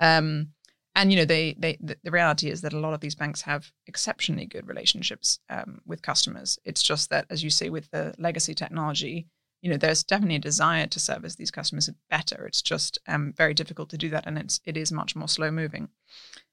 [0.00, 0.48] Um,
[0.94, 3.70] and you know they they the, reality is that a lot of these banks have
[3.86, 6.58] exceptionally good relationships um, with customers.
[6.64, 9.26] It's just that as you say with the legacy technology
[9.66, 12.46] you know there's definitely a desire to service these customers better.
[12.46, 15.50] It's just um, very difficult to do that and it's it is much more slow
[15.50, 15.88] moving.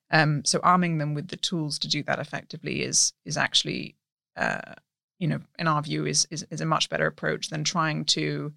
[0.10, 3.98] Um, so arming them with the tools to do that effectively is is actually
[4.36, 4.74] uh,
[5.20, 8.52] you know in our view is, is is a much better approach than trying to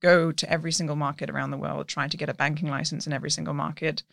[0.00, 3.12] go to every single market around the world trying to get a banking license in
[3.12, 4.04] every single market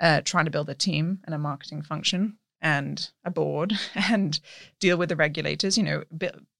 [0.00, 4.40] uh, trying to build a team and a marketing function and a board and
[4.80, 6.04] deal with the regulators you know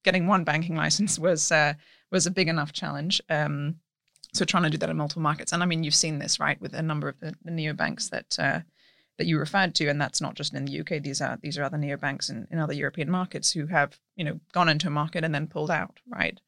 [0.07, 1.75] getting one banking license was uh,
[2.11, 3.21] was a big enough challenge.
[3.29, 3.77] Um,
[4.33, 6.61] so trying to do that in multiple markets, and I mean, you've seen this right
[6.61, 8.61] with a number of the, the neobanks that uh,
[9.19, 11.03] that you referred to, and that's not just in the UK.
[11.03, 14.40] These are these are other neobanks in, in other European markets who have you know
[14.53, 16.40] gone into a market and then pulled out, right?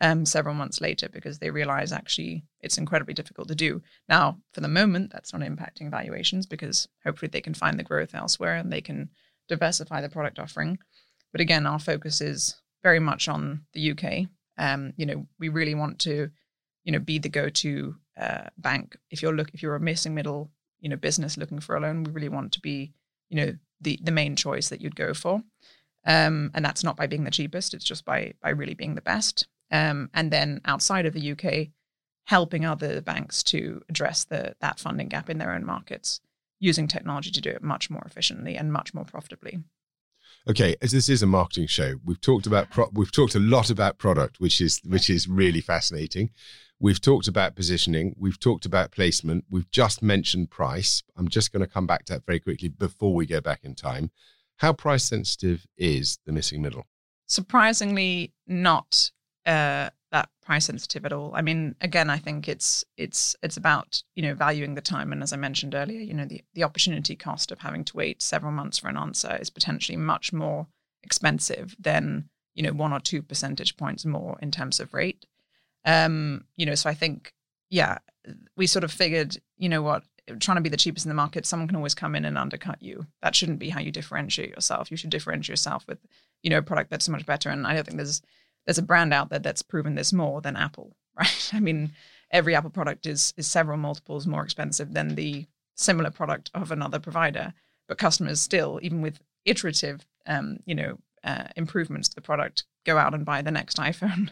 [0.00, 3.80] Um, several months later because they realize actually it's incredibly difficult to do.
[4.08, 8.12] Now, for the moment, that's not impacting valuations because hopefully they can find the growth
[8.12, 9.10] elsewhere and they can
[9.48, 10.80] diversify the product offering.
[11.30, 14.28] But again, our focus is very much on the UK.
[14.56, 16.30] Um, you know, we really want to,
[16.84, 18.96] you know, be the go-to uh, bank.
[19.10, 20.52] If you're look, if you're a missing middle
[20.84, 22.92] you know business looking for a loan we really want to be
[23.30, 25.42] you know the the main choice that you'd go for
[26.06, 29.00] um, and that's not by being the cheapest it's just by by really being the
[29.00, 31.68] best um, and then outside of the UK
[32.26, 36.20] helping other banks to address the that funding gap in their own markets
[36.60, 39.58] using technology to do it much more efficiently and much more profitably
[40.48, 43.70] okay as this is a marketing show we've talked about pro- we've talked a lot
[43.70, 46.30] about product which is which is really fascinating
[46.80, 48.14] We've talked about positioning.
[48.18, 49.44] We've talked about placement.
[49.48, 51.02] We've just mentioned price.
[51.16, 53.74] I'm just going to come back to that very quickly before we go back in
[53.74, 54.10] time.
[54.56, 56.84] How price sensitive is the missing middle?
[57.26, 59.12] Surprisingly, not
[59.46, 61.32] uh, that price sensitive at all.
[61.34, 65.22] I mean, again, I think it's it's it's about you know valuing the time, and
[65.22, 68.52] as I mentioned earlier, you know the the opportunity cost of having to wait several
[68.52, 70.68] months for an answer is potentially much more
[71.02, 75.26] expensive than you know one or two percentage points more in terms of rate.
[75.84, 77.34] Um, you know, so I think,
[77.68, 77.98] yeah,
[78.56, 80.04] we sort of figured, you know what,
[80.38, 82.80] trying to be the cheapest in the market, someone can always come in and undercut
[82.80, 83.06] you.
[83.20, 84.90] That shouldn't be how you differentiate yourself.
[84.90, 85.98] You should differentiate yourself with,
[86.42, 87.50] you know, a product that's so much better.
[87.50, 88.22] And I don't think there's
[88.64, 91.50] there's a brand out there that's proven this more than Apple, right?
[91.52, 91.92] I mean,
[92.30, 96.98] every Apple product is is several multiples more expensive than the similar product of another
[96.98, 97.54] provider.
[97.88, 102.96] But customers still, even with iterative, um, you know, uh, improvements to the product, go
[102.96, 104.30] out and buy the next iPhone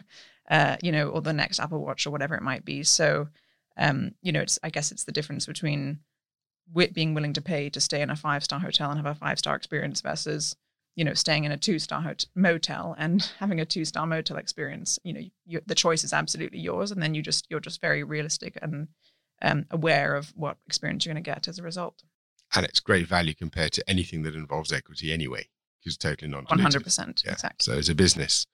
[0.49, 2.83] uh, you know, or the next Apple Watch or whatever it might be.
[2.83, 3.29] So,
[3.77, 5.99] um, you know, it's I guess it's the difference between
[6.93, 9.39] being willing to pay to stay in a five star hotel and have a five
[9.39, 10.55] star experience versus
[10.95, 14.37] you know staying in a two star hot- motel and having a two star motel
[14.37, 14.99] experience.
[15.03, 18.03] You know, you, the choice is absolutely yours, and then you just you're just very
[18.03, 18.87] realistic and
[19.41, 22.03] um, aware of what experience you're going to get as a result.
[22.55, 25.47] And it's great value compared to anything that involves equity anyway,
[25.79, 26.45] because it's totally non.
[26.45, 27.63] One hundred percent, exactly.
[27.73, 28.45] So as a business,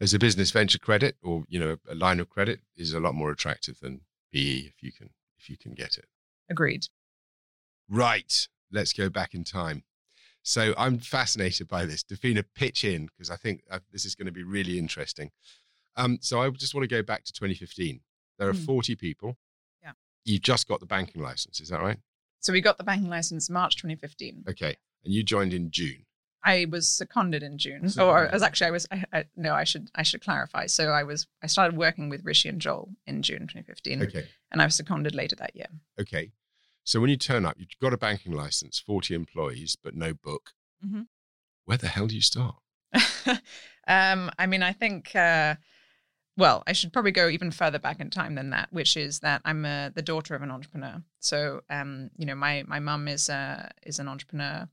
[0.00, 3.14] as a business venture credit or you know a line of credit is a lot
[3.14, 6.06] more attractive than PE if you can if you can get it.
[6.50, 6.86] Agreed.
[7.88, 8.48] Right.
[8.70, 9.84] Let's go back in time.
[10.48, 12.02] So I'm fascinated by this.
[12.02, 15.30] Dafina, pitch in because I think uh, this is going to be really interesting.
[15.94, 18.00] Um, so I just want to go back to 2015.
[18.38, 18.64] There are mm.
[18.64, 19.36] 40 people.
[19.82, 19.92] Yeah.
[20.24, 21.98] You just got the banking license, is that right?
[22.40, 24.44] So we got the banking license March 2015.
[24.48, 24.74] Okay.
[25.04, 26.06] And you joined in June.
[26.42, 27.90] I was seconded in June.
[27.90, 30.64] So, or as actually I was I, I, no, I should I should clarify.
[30.64, 34.04] So I was I started working with Rishi and Joel in June 2015.
[34.04, 34.24] Okay.
[34.50, 35.66] And I was seconded later that year.
[36.00, 36.30] Okay.
[36.84, 40.52] So when you turn up, you've got a banking license, 40 employees, but no book.
[40.84, 41.02] Mm-hmm.
[41.66, 42.56] Where the hell do you start?
[43.86, 45.56] um, I mean, I think uh,
[46.38, 49.42] well, I should probably go even further back in time than that, which is that
[49.44, 51.02] I'm uh, the daughter of an entrepreneur.
[51.18, 54.68] So, um, you know, my my mum is uh, is an entrepreneur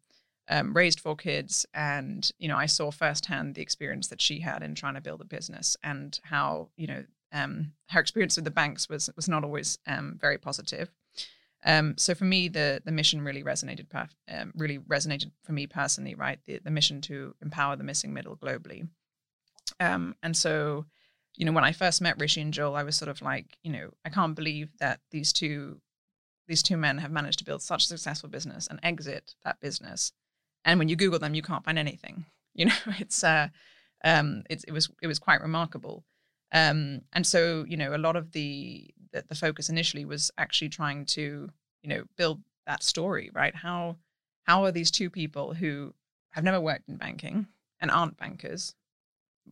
[0.48, 4.62] um, raised four kids, and you know, I saw firsthand the experience that she had
[4.62, 8.52] in trying to build a business, and how you know um, her experience with the
[8.52, 10.92] banks was was not always um, very positive.
[11.66, 13.88] Um, so for me, the the mission really resonated,
[14.30, 16.16] um, really resonated for me personally.
[16.16, 18.88] Right, the the mission to empower the missing middle globally.
[19.80, 20.86] Um, and so,
[21.36, 23.72] you know, when I first met Rishi and Joel, I was sort of like, you
[23.72, 25.82] know, I can't believe that these two
[26.48, 30.12] these two men have managed to build such a successful business and exit that business
[30.66, 32.26] and when you Google them, you can't find anything.
[32.58, 33.50] You know, it's uh,
[34.06, 36.06] um, it's it was it was quite remarkable.
[36.56, 41.06] Um, and so you know, a lot of the, the focus initially was actually trying
[41.08, 41.50] to
[41.84, 43.54] you know build that story, right?
[43.54, 43.98] How
[44.44, 45.94] how are these two people who
[46.32, 47.48] have never worked in banking
[47.82, 48.74] and aren't bankers?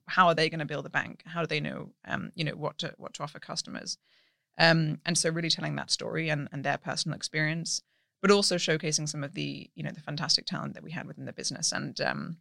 [0.08, 1.24] How are they going to build a bank?
[1.26, 3.98] How do they know, um, you know, what to what to offer customers?
[4.58, 7.82] Um, and so, really telling that story and, and their personal experience,
[8.22, 11.26] but also showcasing some of the you know the fantastic talent that we had within
[11.26, 11.74] the business.
[11.74, 12.38] And um,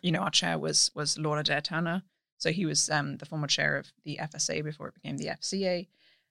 [0.00, 2.04] you know, our chair was was Lord Adair Turner,
[2.40, 5.86] so he was um, the former chair of the FSA before it became the FCA.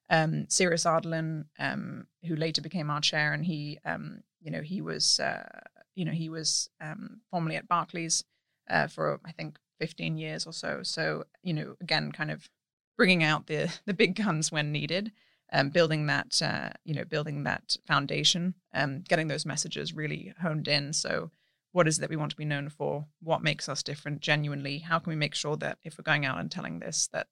[0.10, 4.82] Um, Cyrus Ardalan, um, who later became our chair, and he um, you know he
[4.82, 5.62] was uh,
[5.94, 8.24] you know he was um, formerly at Barclays
[8.70, 10.82] uh, for I think 15 years or so.
[10.82, 12.50] So you know again, kind of
[12.98, 15.12] bringing out the the big guns when needed
[15.54, 20.68] um, building that uh, you know building that foundation um, getting those messages really honed
[20.68, 21.30] in so
[21.72, 23.06] what is it that we want to be known for?
[23.22, 24.80] What makes us different genuinely?
[24.80, 27.28] How can we make sure that if we're going out and telling this, that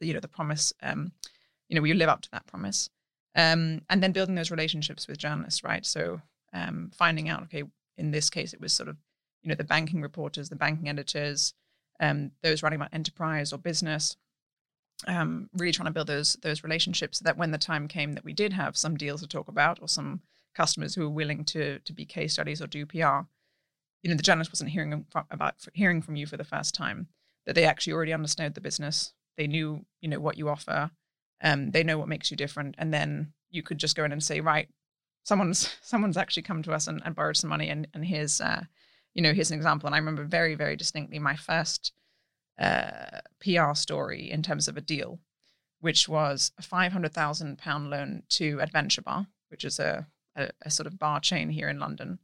[0.00, 1.12] you know the promise, um,
[1.68, 2.88] you know, we live up to that promise,
[3.34, 5.84] um, and then building those relationships with journalists, right?
[5.84, 6.20] So
[6.52, 7.64] um, finding out, okay,
[7.96, 8.96] in this case, it was sort of
[9.42, 11.54] you know the banking reporters, the banking editors,
[12.00, 14.16] um, those writing about enterprise or business.
[15.08, 18.24] Um, really trying to build those those relationships so that when the time came that
[18.24, 20.20] we did have some deals to talk about or some
[20.54, 23.22] customers who were willing to to be case studies or do PR,
[24.02, 27.08] you know, the journalist wasn't hearing from, about hearing from you for the first time.
[27.46, 29.14] That they actually already understood the business.
[29.36, 30.90] They knew, you know, what you offer.
[31.42, 34.22] Um, they know what makes you different, and then you could just go in and
[34.22, 34.68] say, right,
[35.24, 38.64] someone's someone's actually come to us and, and borrowed some money, and and here's, uh,
[39.14, 39.86] you know, here's an example.
[39.86, 41.92] And I remember very very distinctly my first
[42.58, 45.20] uh, PR story in terms of a deal,
[45.80, 50.50] which was a five hundred thousand pound loan to Adventure Bar, which is a, a,
[50.62, 52.18] a sort of bar chain here in London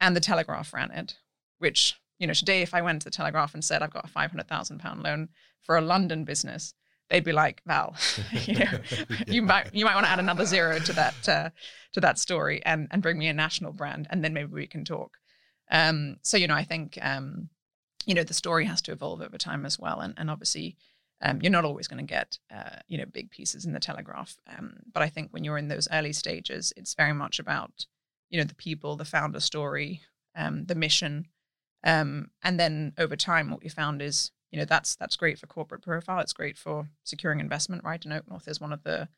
[0.00, 1.16] and the Telegraph ran it,
[1.58, 4.08] which, you know, today if I went to the Telegraph and said I've got a
[4.08, 5.28] £500,000 loan
[5.62, 6.74] for a London business,
[7.08, 7.94] they'd be like, Val,
[8.44, 8.80] you know,
[9.26, 11.50] you might you might want to add another zero to that uh,
[11.92, 14.84] to that story and and bring me a national brand, and then maybe we can
[14.84, 15.18] talk.
[15.70, 17.48] Um, so you know, I think um,
[18.04, 20.76] you know the story has to evolve over time as well, and and obviously.
[21.22, 24.36] Um, you're not always going to get, uh, you know, big pieces in the Telegraph.
[24.54, 27.86] Um, but I think when you're in those early stages, it's very much about
[28.30, 30.02] you know the people, the founder story,
[30.34, 31.26] um, the mission,
[31.84, 35.46] um, and then over time, what we found is you know that's that's great for
[35.46, 36.20] corporate profile.
[36.20, 38.04] It's great for securing investment, right?
[38.04, 39.08] And OakNorth is one of the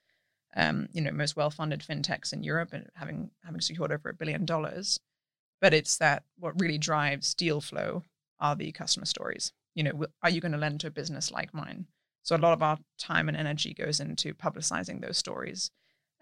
[0.57, 4.45] um, you know most well-funded fintechs in Europe, and having having secured over a billion
[4.45, 5.01] dollars.
[5.61, 8.05] But it's that what really drives deal flow
[8.39, 9.53] are the customer stories.
[9.75, 11.87] You know, are you going to lend to a business like mine?
[12.23, 15.71] So a lot of our time and energy goes into publicizing those stories,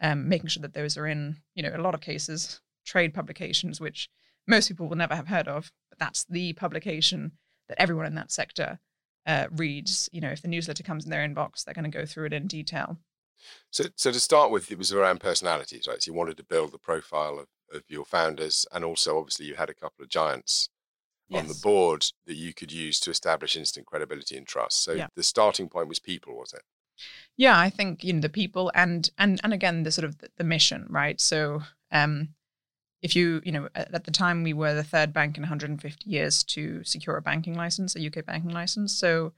[0.01, 3.81] um, making sure that those are in, you know, a lot of cases trade publications,
[3.81, 4.09] which
[4.47, 7.33] most people will never have heard of, but that's the publication
[7.69, 8.79] that everyone in that sector
[9.27, 10.09] uh, reads.
[10.13, 12.33] You know, if the newsletter comes in their inbox, they're going to go through it
[12.33, 12.99] in detail.
[13.71, 16.03] So, so to start with, it was around personalities, right?
[16.03, 19.57] So you wanted to build the profile of, of your founders, and also obviously you
[19.57, 20.69] had a couple of giants
[21.29, 21.43] yes.
[21.43, 24.83] on the board that you could use to establish instant credibility and trust.
[24.83, 25.09] So yeah.
[25.15, 26.63] the starting point was people, was it?
[27.37, 30.31] Yeah, I think you know the people and and and again the sort of the,
[30.39, 31.21] the mission, right?
[31.21, 31.61] So
[31.93, 32.31] um,
[33.07, 36.43] if you, you know, at the time we were the third bank in 150 years
[36.43, 38.93] to secure a banking license, a UK banking license.
[38.93, 39.33] So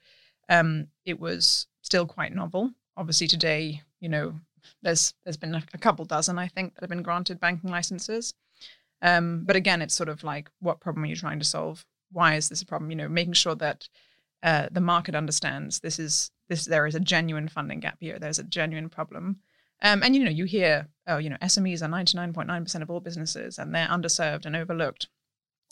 [0.49, 2.71] um, it was still quite novel.
[2.97, 4.33] Obviously, today, you know,
[4.81, 8.33] there's there's been a, couple dozen, I think, that have been granted banking licenses.
[9.03, 11.85] Um, but again, it's sort of like, what problem are you trying to solve?
[12.11, 12.91] Why is this a problem?
[12.91, 13.87] You know, making sure that
[14.43, 18.19] uh, the market understands this is this there is a genuine funding gap here.
[18.19, 19.41] There's a genuine problem,
[19.83, 23.59] um, and you know, you hear, oh, you know, SMEs are 99.9% of all businesses
[23.59, 25.09] and they're underserved and overlooked.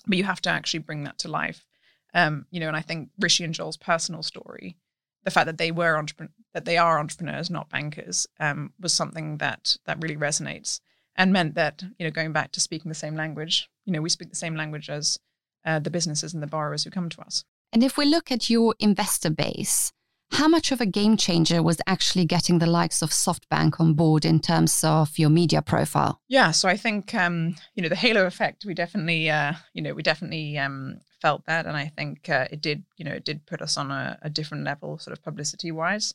[0.07, 1.67] But you have to actually bring that to life.
[2.15, 4.77] Um, you know, and I think Rishi and Joel's personal story,
[5.25, 9.39] the fact that they were entrepreneur, that they are entrepreneurs, not bankers, um, was something
[9.39, 10.81] that that really resonates
[11.17, 14.09] and meant that you know, going back to speaking the same language, you know, we
[14.09, 15.19] speak the same language as
[15.65, 17.45] uh, the businesses and the borrowers who come to us.
[17.73, 19.93] And if we look at your investor base,
[20.33, 24.25] how much of a game changer was actually getting the likes of SoftBank on board
[24.25, 26.21] in terms of your media profile?
[26.29, 28.65] Yeah, so I think um, you know the halo effect.
[28.65, 32.61] We definitely, uh, you know, we definitely um, felt that, and I think uh, it
[32.61, 35.71] did, you know, it did put us on a, a different level, sort of publicity
[35.71, 36.13] wise.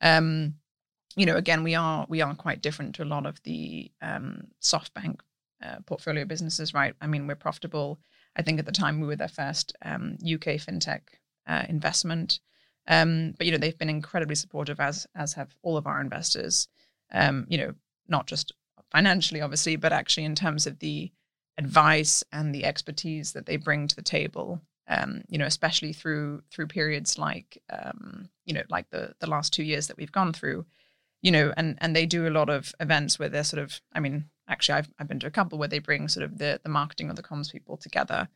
[0.00, 0.54] Um,
[1.16, 4.48] you know, again, we are we are quite different to a lot of the um,
[4.62, 5.20] SoftBank
[5.64, 6.94] uh, portfolio businesses, right?
[7.00, 7.98] I mean, we're profitable.
[8.36, 11.00] I think at the time we were their first um, UK fintech
[11.46, 12.40] uh, investment.
[12.88, 16.68] Um, but you know they've been incredibly supportive, as as have all of our investors.
[17.12, 17.74] Um, you know,
[18.08, 18.52] not just
[18.90, 21.10] financially, obviously, but actually in terms of the
[21.58, 24.60] advice and the expertise that they bring to the table.
[24.88, 29.52] Um, you know, especially through through periods like um, you know, like the the last
[29.52, 30.64] two years that we've gone through.
[31.22, 33.98] You know, and and they do a lot of events where they're sort of, I
[33.98, 36.68] mean, actually, I've I've been to a couple where they bring sort of the the
[36.68, 38.28] marketing or the comms people together,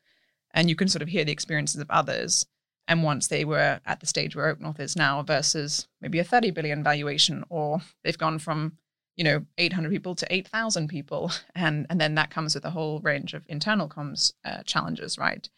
[0.52, 2.46] and you can sort of hear the experiences of others
[2.90, 6.50] and once they were at the stage where OakNorth is now versus maybe a 30
[6.50, 8.72] billion valuation, or they've gone from
[9.16, 13.00] you know 800 people to 8,000 people, and and then that comes with a whole
[13.00, 15.48] range of internal comms uh, challenges, right?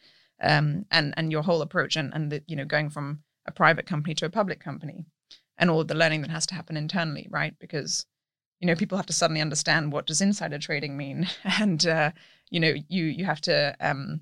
[0.42, 3.86] Um, and and your whole approach and and the, you know going from a private
[3.86, 5.06] company to a public company,
[5.56, 7.54] and all the learning that has to happen internally, right?
[7.58, 8.04] Because
[8.60, 11.26] you know people have to suddenly understand what does insider trading mean,
[11.58, 12.10] and uh,
[12.50, 14.20] you know you you have to um,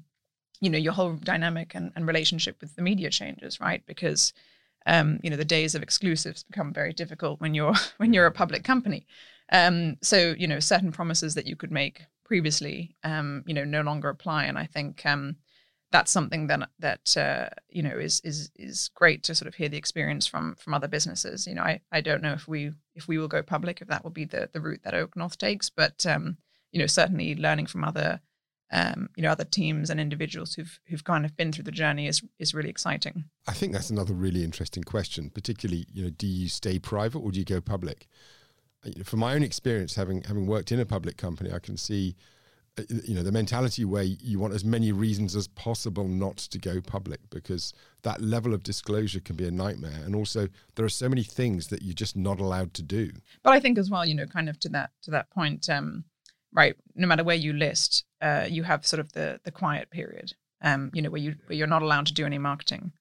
[0.61, 3.83] you know your whole dynamic and, and relationship with the media changes right?
[3.87, 4.33] Because
[4.87, 8.33] um, you know the days of exclusives become very difficult when you're when you're a
[8.33, 9.07] public company.
[9.53, 13.83] Um, so you know certain promises that you could make previously um, you know no
[13.83, 14.45] longer apply.
[14.45, 15.37] And i think um,
[15.93, 19.69] that's something that that uh, you know is is is great to sort of hear
[19.69, 21.47] the experience from from other businesses.
[21.47, 24.05] You know, I, I don't know if we if we will go public if that
[24.05, 26.37] will be the the route that OakNorth takes, but um,
[26.71, 28.21] you know certainly learning from other
[28.73, 32.07] um, you know other teams and individuals who've who've kind of been through the journey
[32.07, 33.25] is is really exciting.
[33.47, 37.31] I think that's another really interesting question, particularly you know do you stay private or
[37.31, 38.09] do you go public?
[39.05, 42.17] From my own experience, having having worked in a public company, I can see
[42.79, 46.59] uh, you know the mentality where you want as many reasons as possible not to
[46.59, 50.91] go public because that level of disclosure can be a nightmare and also there are
[50.91, 53.11] so many things that you're just not allowed to do
[53.43, 56.05] but i think as well you know kind of to that to that point um,
[56.53, 60.35] right no matter where you list uh, you have sort of the the quiet period
[60.63, 62.93] um, you know where you where you're not allowed to do any marketing.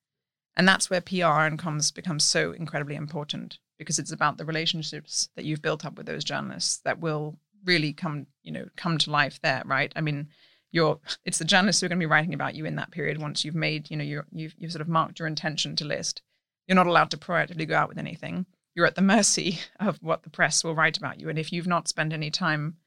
[0.55, 5.29] And that's where pr and comms becomes so incredibly important because it's about the relationships
[5.35, 9.11] that you've built up with those journalists that will really come you know come to
[9.11, 9.91] life there right?
[9.95, 10.29] I mean
[10.71, 13.21] you're it's the journalists who are going to be writing about you in that period
[13.21, 16.21] once you've made you know you you've, you've sort of marked your intention to list.
[16.67, 18.45] You're not allowed to proactively go out with anything.
[18.75, 21.29] You're at the mercy of what the press will write about you.
[21.29, 22.77] And if you've not spent any time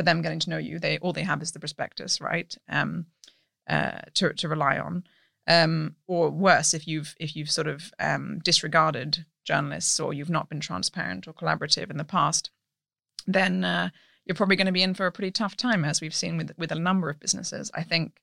[0.00, 3.04] for them getting to know you they all they have is the prospectus right um
[3.68, 5.04] uh to, to rely on
[5.46, 10.48] um or worse if you've if you've sort of um disregarded journalists or you've not
[10.48, 12.50] been transparent or collaborative in the past
[13.26, 13.90] then uh,
[14.24, 16.52] you're probably going to be in for a pretty tough time, as we've seen with
[16.56, 17.70] with a number of businesses.
[17.74, 18.20] I think,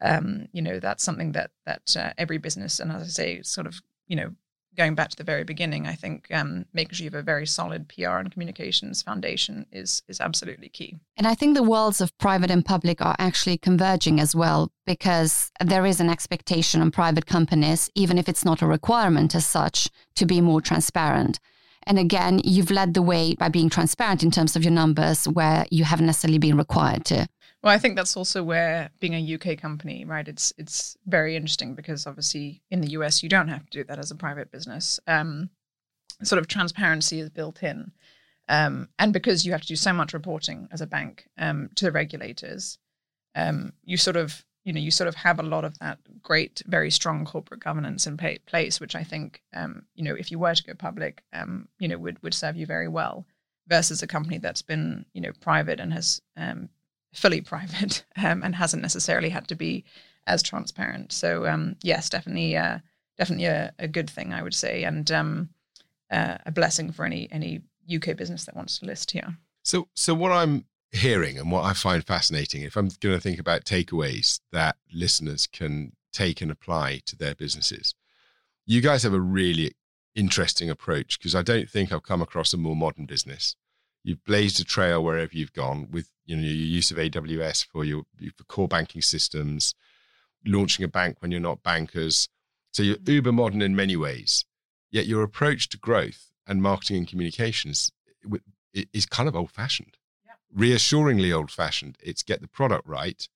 [0.00, 3.66] um, you know, that's something that that uh, every business, and as I say, sort
[3.66, 4.34] of, you know,
[4.78, 7.46] going back to the very beginning, I think um, making sure you have a very
[7.46, 10.96] solid PR and communications foundation is is absolutely key.
[11.16, 15.50] And I think the worlds of private and public are actually converging as well, because
[15.62, 19.88] there is an expectation on private companies, even if it's not a requirement as such,
[20.14, 21.40] to be more transparent.
[21.82, 25.66] And again, you've led the way by being transparent in terms of your numbers where
[25.70, 27.26] you haven't necessarily been required to.
[27.68, 30.26] Well, I think that's also where being a UK company, right?
[30.26, 33.98] It's it's very interesting because obviously in the US you don't have to do that
[33.98, 34.98] as a private business.
[35.06, 35.50] Um,
[36.22, 37.92] sort of transparency is built in,
[38.48, 41.84] um, and because you have to do so much reporting as a bank um, to
[41.84, 42.78] the regulators,
[43.34, 46.62] um, you sort of you know you sort of have a lot of that great
[46.66, 50.54] very strong corporate governance in place which i think um, you know if you were
[50.54, 53.26] to go public um, you know would would serve you very well
[53.66, 56.70] versus a company that's been you know private and has um,
[57.18, 59.84] fully private um, and hasn't necessarily had to be
[60.26, 62.78] as transparent so um, yes definitely uh,
[63.16, 65.48] definitely a, a, good thing i would say and um,
[66.10, 67.60] uh, a blessing for any any
[67.94, 71.72] uk business that wants to list here so so what i'm hearing and what I
[71.72, 77.00] find fascinating, if I'm going to think about takeaways that listeners can take and apply
[77.06, 77.94] to their businesses,
[78.66, 79.72] you guys have a really
[80.14, 83.56] interesting approach because I don't think I've come across a more modern business.
[84.08, 87.84] You've blazed a trail wherever you've gone with you know your use of AWS for
[87.84, 88.04] your
[88.36, 89.74] for core banking systems,
[90.46, 92.28] launching a bank when you're not bankers.
[92.72, 93.10] So you're mm-hmm.
[93.10, 94.44] uber modern in many ways.
[94.90, 97.92] Yet your approach to growth and marketing and communications
[98.94, 99.98] is kind of old fashioned
[100.54, 101.98] reassuringly old fashioned.
[102.02, 103.28] It's get the product right,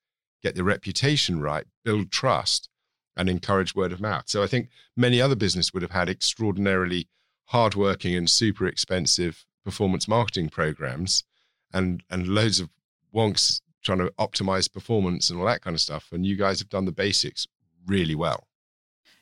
[0.42, 2.68] get the reputation right, build trust,
[3.16, 4.24] and encourage word of mouth.
[4.26, 7.08] So I think many other business would have had extraordinarily
[7.46, 11.24] hardworking and super expensive performance marketing programs
[11.72, 12.68] and and loads of
[13.14, 16.08] wonks trying to optimize performance and all that kind of stuff.
[16.12, 17.46] And you guys have done the basics
[17.86, 18.46] really well.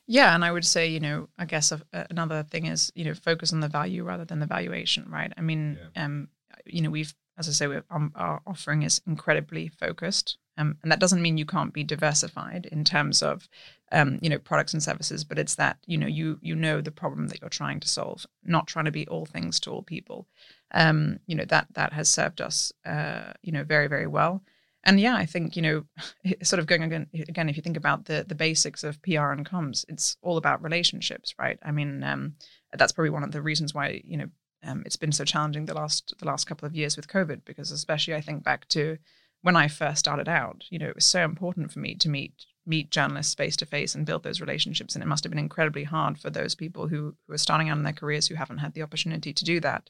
[0.07, 3.13] Yeah, and I would say, you know, I guess a, another thing is, you know,
[3.13, 5.31] focus on the value rather than the valuation, right?
[5.37, 6.05] I mean, yeah.
[6.05, 6.29] um,
[6.65, 10.37] you know, we've as I say, um, our offering is incredibly focused.
[10.61, 13.49] Um, and that doesn't mean you can't be diversified in terms of,
[13.91, 16.91] um, you know, products and services, but it's that, you know, you you know the
[16.91, 20.27] problem that you're trying to solve, not trying to be all things to all people.
[20.73, 24.43] Um, you know, that that has served us, uh, you know, very, very well.
[24.83, 25.85] And yeah, I think, you know,
[26.43, 29.49] sort of going again, again, if you think about the the basics of PR and
[29.49, 31.57] comms, it's all about relationships, right?
[31.63, 32.35] I mean, um,
[32.77, 34.29] that's probably one of the reasons why, you know,
[34.63, 37.71] um, it's been so challenging the last the last couple of years with COVID because
[37.71, 38.99] especially I think back to
[39.41, 42.33] when I first started out, you know, it was so important for me to meet
[42.63, 45.83] meet journalists face to face and build those relationships, and it must have been incredibly
[45.83, 48.73] hard for those people who who are starting out in their careers who haven't had
[48.73, 49.89] the opportunity to do that.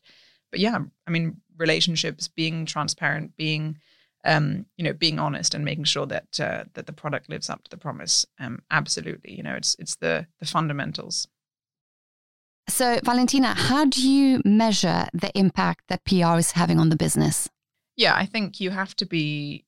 [0.51, 3.77] But yeah, I mean, relationships, being transparent, being
[4.23, 7.63] um, you know, being honest and making sure that uh, that the product lives up
[7.63, 8.25] to the promise.
[8.39, 11.27] Um, absolutely, you know, it's it's the the fundamentals.
[12.69, 17.49] So, Valentina, how do you measure the impact that PR is having on the business?
[18.01, 19.63] Yeah, I think you have to be,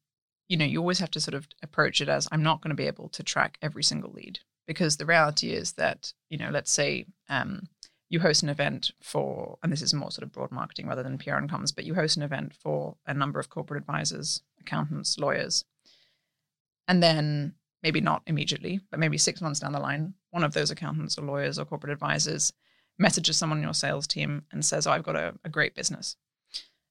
[0.48, 2.76] you know, you always have to sort of approach it as I'm not going to
[2.76, 6.72] be able to track every single lead because the reality is that, you know, let's
[6.72, 7.68] say um,
[8.10, 11.20] you host an event for, and this is more sort of broad marketing rather than
[11.20, 15.20] PR and comms, but you host an event for a number of corporate advisors, accountants,
[15.20, 15.64] lawyers.
[16.88, 17.54] And then
[17.84, 21.22] maybe not immediately, but maybe six months down the line, one of those accountants or
[21.22, 22.52] lawyers or corporate advisors
[22.98, 26.16] messages someone in your sales team and says, "Oh, I've got a, a great business."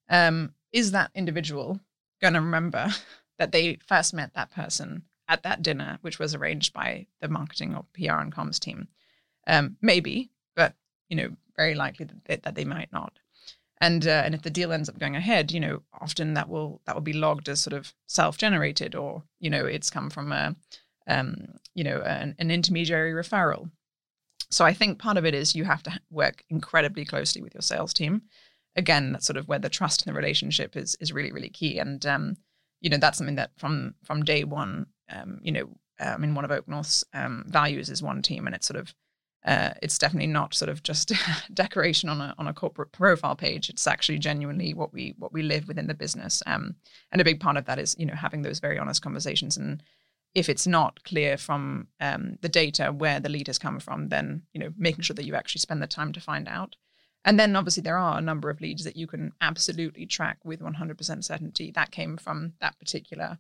[0.08, 1.80] Um, is that individual
[2.20, 2.88] going to remember
[3.38, 7.74] that they first met that person at that dinner, which was arranged by the marketing
[7.74, 8.88] or PR and comms team?
[9.46, 10.74] Um, maybe, but
[11.08, 13.18] you know, very likely that they, that they might not.
[13.80, 16.80] And uh, and if the deal ends up going ahead, you know, often that will
[16.86, 20.54] that will be logged as sort of self-generated, or you know, it's come from a
[21.08, 23.70] um, you know an, an intermediary referral.
[24.50, 27.62] So I think part of it is you have to work incredibly closely with your
[27.62, 28.22] sales team.
[28.76, 31.78] Again, that's sort of where the trust in the relationship is is really really key.
[31.78, 32.36] And um,
[32.80, 35.68] you know, that's something that from from day one, um, you know,
[36.00, 38.94] I mean, one of OakNorth's um, values is one team, and it's sort of
[39.44, 41.12] uh, it's definitely not sort of just
[41.54, 43.68] decoration on a on a corporate profile page.
[43.68, 46.42] It's actually genuinely what we what we live within the business.
[46.46, 46.76] Um,
[47.10, 49.56] and a big part of that is you know having those very honest conversations.
[49.56, 49.82] And
[50.34, 54.42] if it's not clear from um, the data where the lead has come from, then
[54.52, 56.76] you know making sure that you actually spend the time to find out.
[57.24, 60.60] And then obviously there are a number of leads that you can absolutely track with
[60.60, 61.70] 100% certainty.
[61.70, 63.38] That came from that particular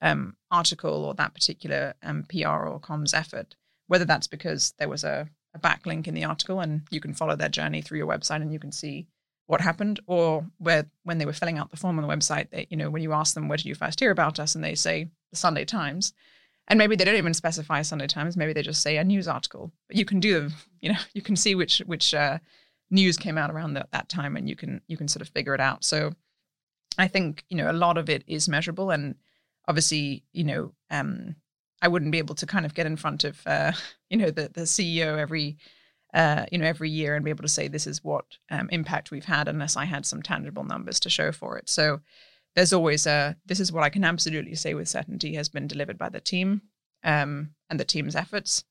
[0.00, 3.54] um, article or that particular um, PR or comms effort.
[3.86, 7.36] Whether that's because there was a a backlink in the article and you can follow
[7.36, 9.06] their journey through your website and you can see
[9.46, 12.70] what happened or where when they were filling out the form on the website that
[12.70, 14.54] you know when you ask them where did you first hear about us?
[14.54, 16.12] and they say the sunday times.
[16.70, 18.36] And maybe they don't even specify sunday times.
[18.36, 19.72] Maybe they just say a news article.
[19.88, 22.38] But you can do them you know you can see which which uh,
[22.90, 25.54] news came out around the, that time and you can you can sort of figure
[25.54, 26.12] it out so
[26.96, 29.14] i think you know a lot of it is measurable and
[29.66, 31.36] obviously you know um,
[31.80, 33.72] I wouldn't be able to kind of get in front of uh,
[34.10, 35.58] you know the the CEO every
[36.14, 39.10] uh, you know every year and be able to say this is what um, impact
[39.10, 41.68] we've had unless I had some tangible numbers to show for it.
[41.68, 42.00] So
[42.54, 45.98] there's always a this is what I can absolutely say with certainty has been delivered
[45.98, 46.62] by the team
[47.04, 48.64] um, and the team's efforts.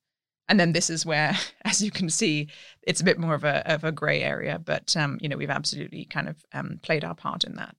[0.50, 1.36] And then this is where,
[1.66, 2.48] as you can see,
[2.84, 5.50] it's a bit more of a of a grey area, but um, you know we've
[5.50, 7.76] absolutely kind of um, played our part in that.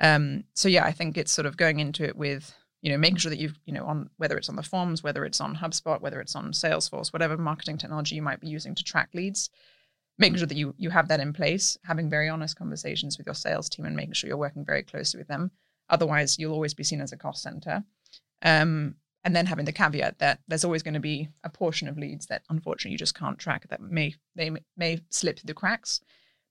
[0.00, 3.16] Um, so yeah, I think it's sort of going into it with you know, making
[3.16, 6.00] sure that you've, you know, on whether it's on the forms, whether it's on HubSpot,
[6.00, 9.50] whether it's on Salesforce, whatever marketing technology you might be using to track leads,
[10.18, 13.34] making sure that you you have that in place, having very honest conversations with your
[13.34, 15.50] sales team, and making sure you're working very closely with them.
[15.90, 17.84] Otherwise, you'll always be seen as a cost center.
[18.42, 18.94] Um,
[19.24, 22.26] and then having the caveat that there's always going to be a portion of leads
[22.26, 26.00] that unfortunately you just can't track that may they may slip through the cracks.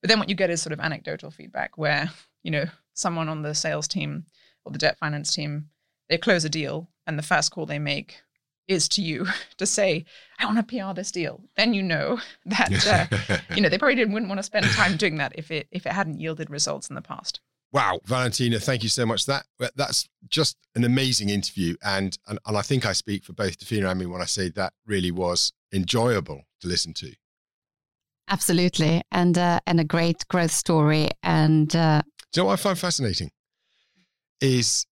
[0.02, 2.12] But then what you get is sort of anecdotal feedback where
[2.44, 4.26] you know someone on the sales team
[4.66, 5.70] or the debt finance team
[6.10, 8.22] they close a deal and the first call they make
[8.70, 9.26] is to you
[9.58, 10.06] to say,
[10.38, 11.42] I want to PR this deal.
[11.58, 14.96] Then you know that uh, you know they probably didn't wouldn't want to spend time
[14.96, 17.42] doing that if it if it hadn't yielded results in the past.
[17.72, 19.28] Wow, Valentina, thank you so much.
[19.28, 19.46] That
[19.76, 23.92] that's just an amazing interview, and and, and I think I speak for both Dafina
[23.92, 27.14] and me when I say that really was enjoyable to listen to.
[28.28, 31.10] Absolutely, and uh, and a great growth story.
[31.22, 32.02] And uh,
[32.32, 33.30] do you know what I find fascinating
[34.42, 34.88] is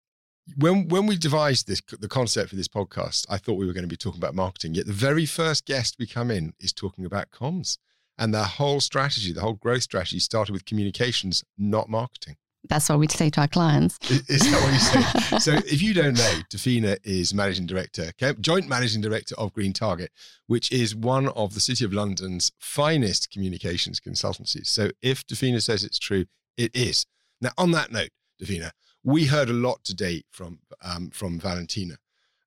[0.58, 3.84] when when we devised this the concept for this podcast, I thought we were going
[3.84, 4.74] to be talking about marketing.
[4.74, 7.78] Yet the very first guest we come in is talking about comms,
[8.18, 12.36] and their whole strategy, the whole growth strategy, started with communications, not marketing.
[12.70, 13.97] That's what we say to our clients.
[14.09, 15.38] Is, that what you say?
[15.39, 20.11] so, if you don't know, Dafina is managing director, joint managing director of Green Target,
[20.47, 24.68] which is one of the City of London's finest communications consultancies.
[24.68, 26.26] So, if Dafina says it's true,
[26.57, 27.05] it is.
[27.41, 28.09] Now, on that note,
[28.41, 28.72] Dafina,
[29.03, 31.97] we heard a lot today from um, from Valentina.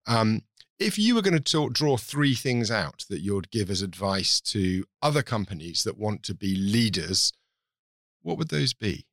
[0.06, 0.42] Um,
[0.78, 4.84] if you were going to draw three things out that you'd give as advice to
[5.02, 7.32] other companies that want to be leaders,
[8.22, 9.06] what would those be?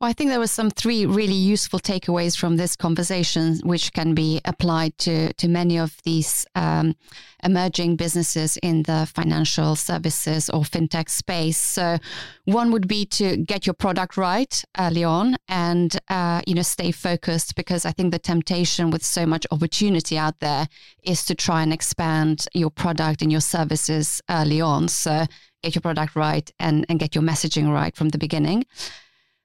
[0.00, 4.14] Well, I think there were some three really useful takeaways from this conversation, which can
[4.14, 6.96] be applied to to many of these um,
[7.44, 11.58] emerging businesses in the financial services or fintech space.
[11.58, 11.98] So,
[12.46, 16.92] one would be to get your product right early on, and uh, you know stay
[16.92, 20.66] focused because I think the temptation with so much opportunity out there
[21.02, 24.88] is to try and expand your product and your services early on.
[24.88, 25.26] So,
[25.62, 28.64] get your product right and and get your messaging right from the beginning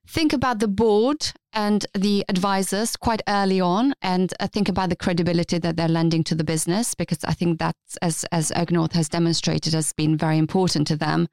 [0.07, 4.95] think about the board and the advisors quite early on and uh, think about the
[4.95, 9.09] credibility that they're lending to the business because I think that's, as, as OakNorth has
[9.09, 11.27] demonstrated, has been very important to them.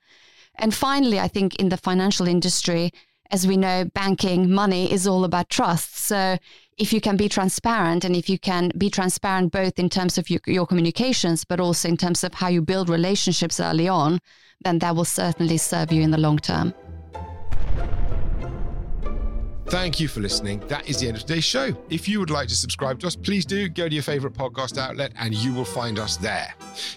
[0.57, 2.93] And finally, I think in the financial industry,
[3.31, 5.97] as we know, banking, money is all about trust.
[5.97, 6.37] So
[6.77, 10.29] if you can be transparent and if you can be transparent both in terms of
[10.29, 14.21] your, your communications, but also in terms of how you build relationships early on,
[14.65, 16.75] then that will certainly serve you in the long term.
[19.67, 20.61] Thank you for listening.
[20.69, 21.75] That is the end of today's show.
[21.89, 24.77] If you would like to subscribe to us, please do go to your favorite podcast
[24.77, 26.53] outlet and you will find us there.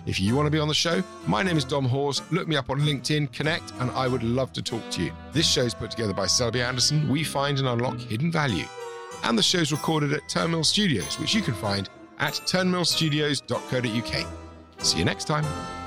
[0.06, 2.22] If you want to be on the show, my name is Dom Hawes.
[2.32, 5.12] Look me up on LinkedIn, connect, and I would love to talk to you.
[5.32, 7.08] This show is put together by Selbey Anderson.
[7.08, 8.66] We find and unlock hidden value.
[9.24, 11.90] And the show is recorded at Turnmill Studios, which you can find
[12.20, 14.28] at turnmillstudios.co.uk.
[14.84, 15.85] See you next time.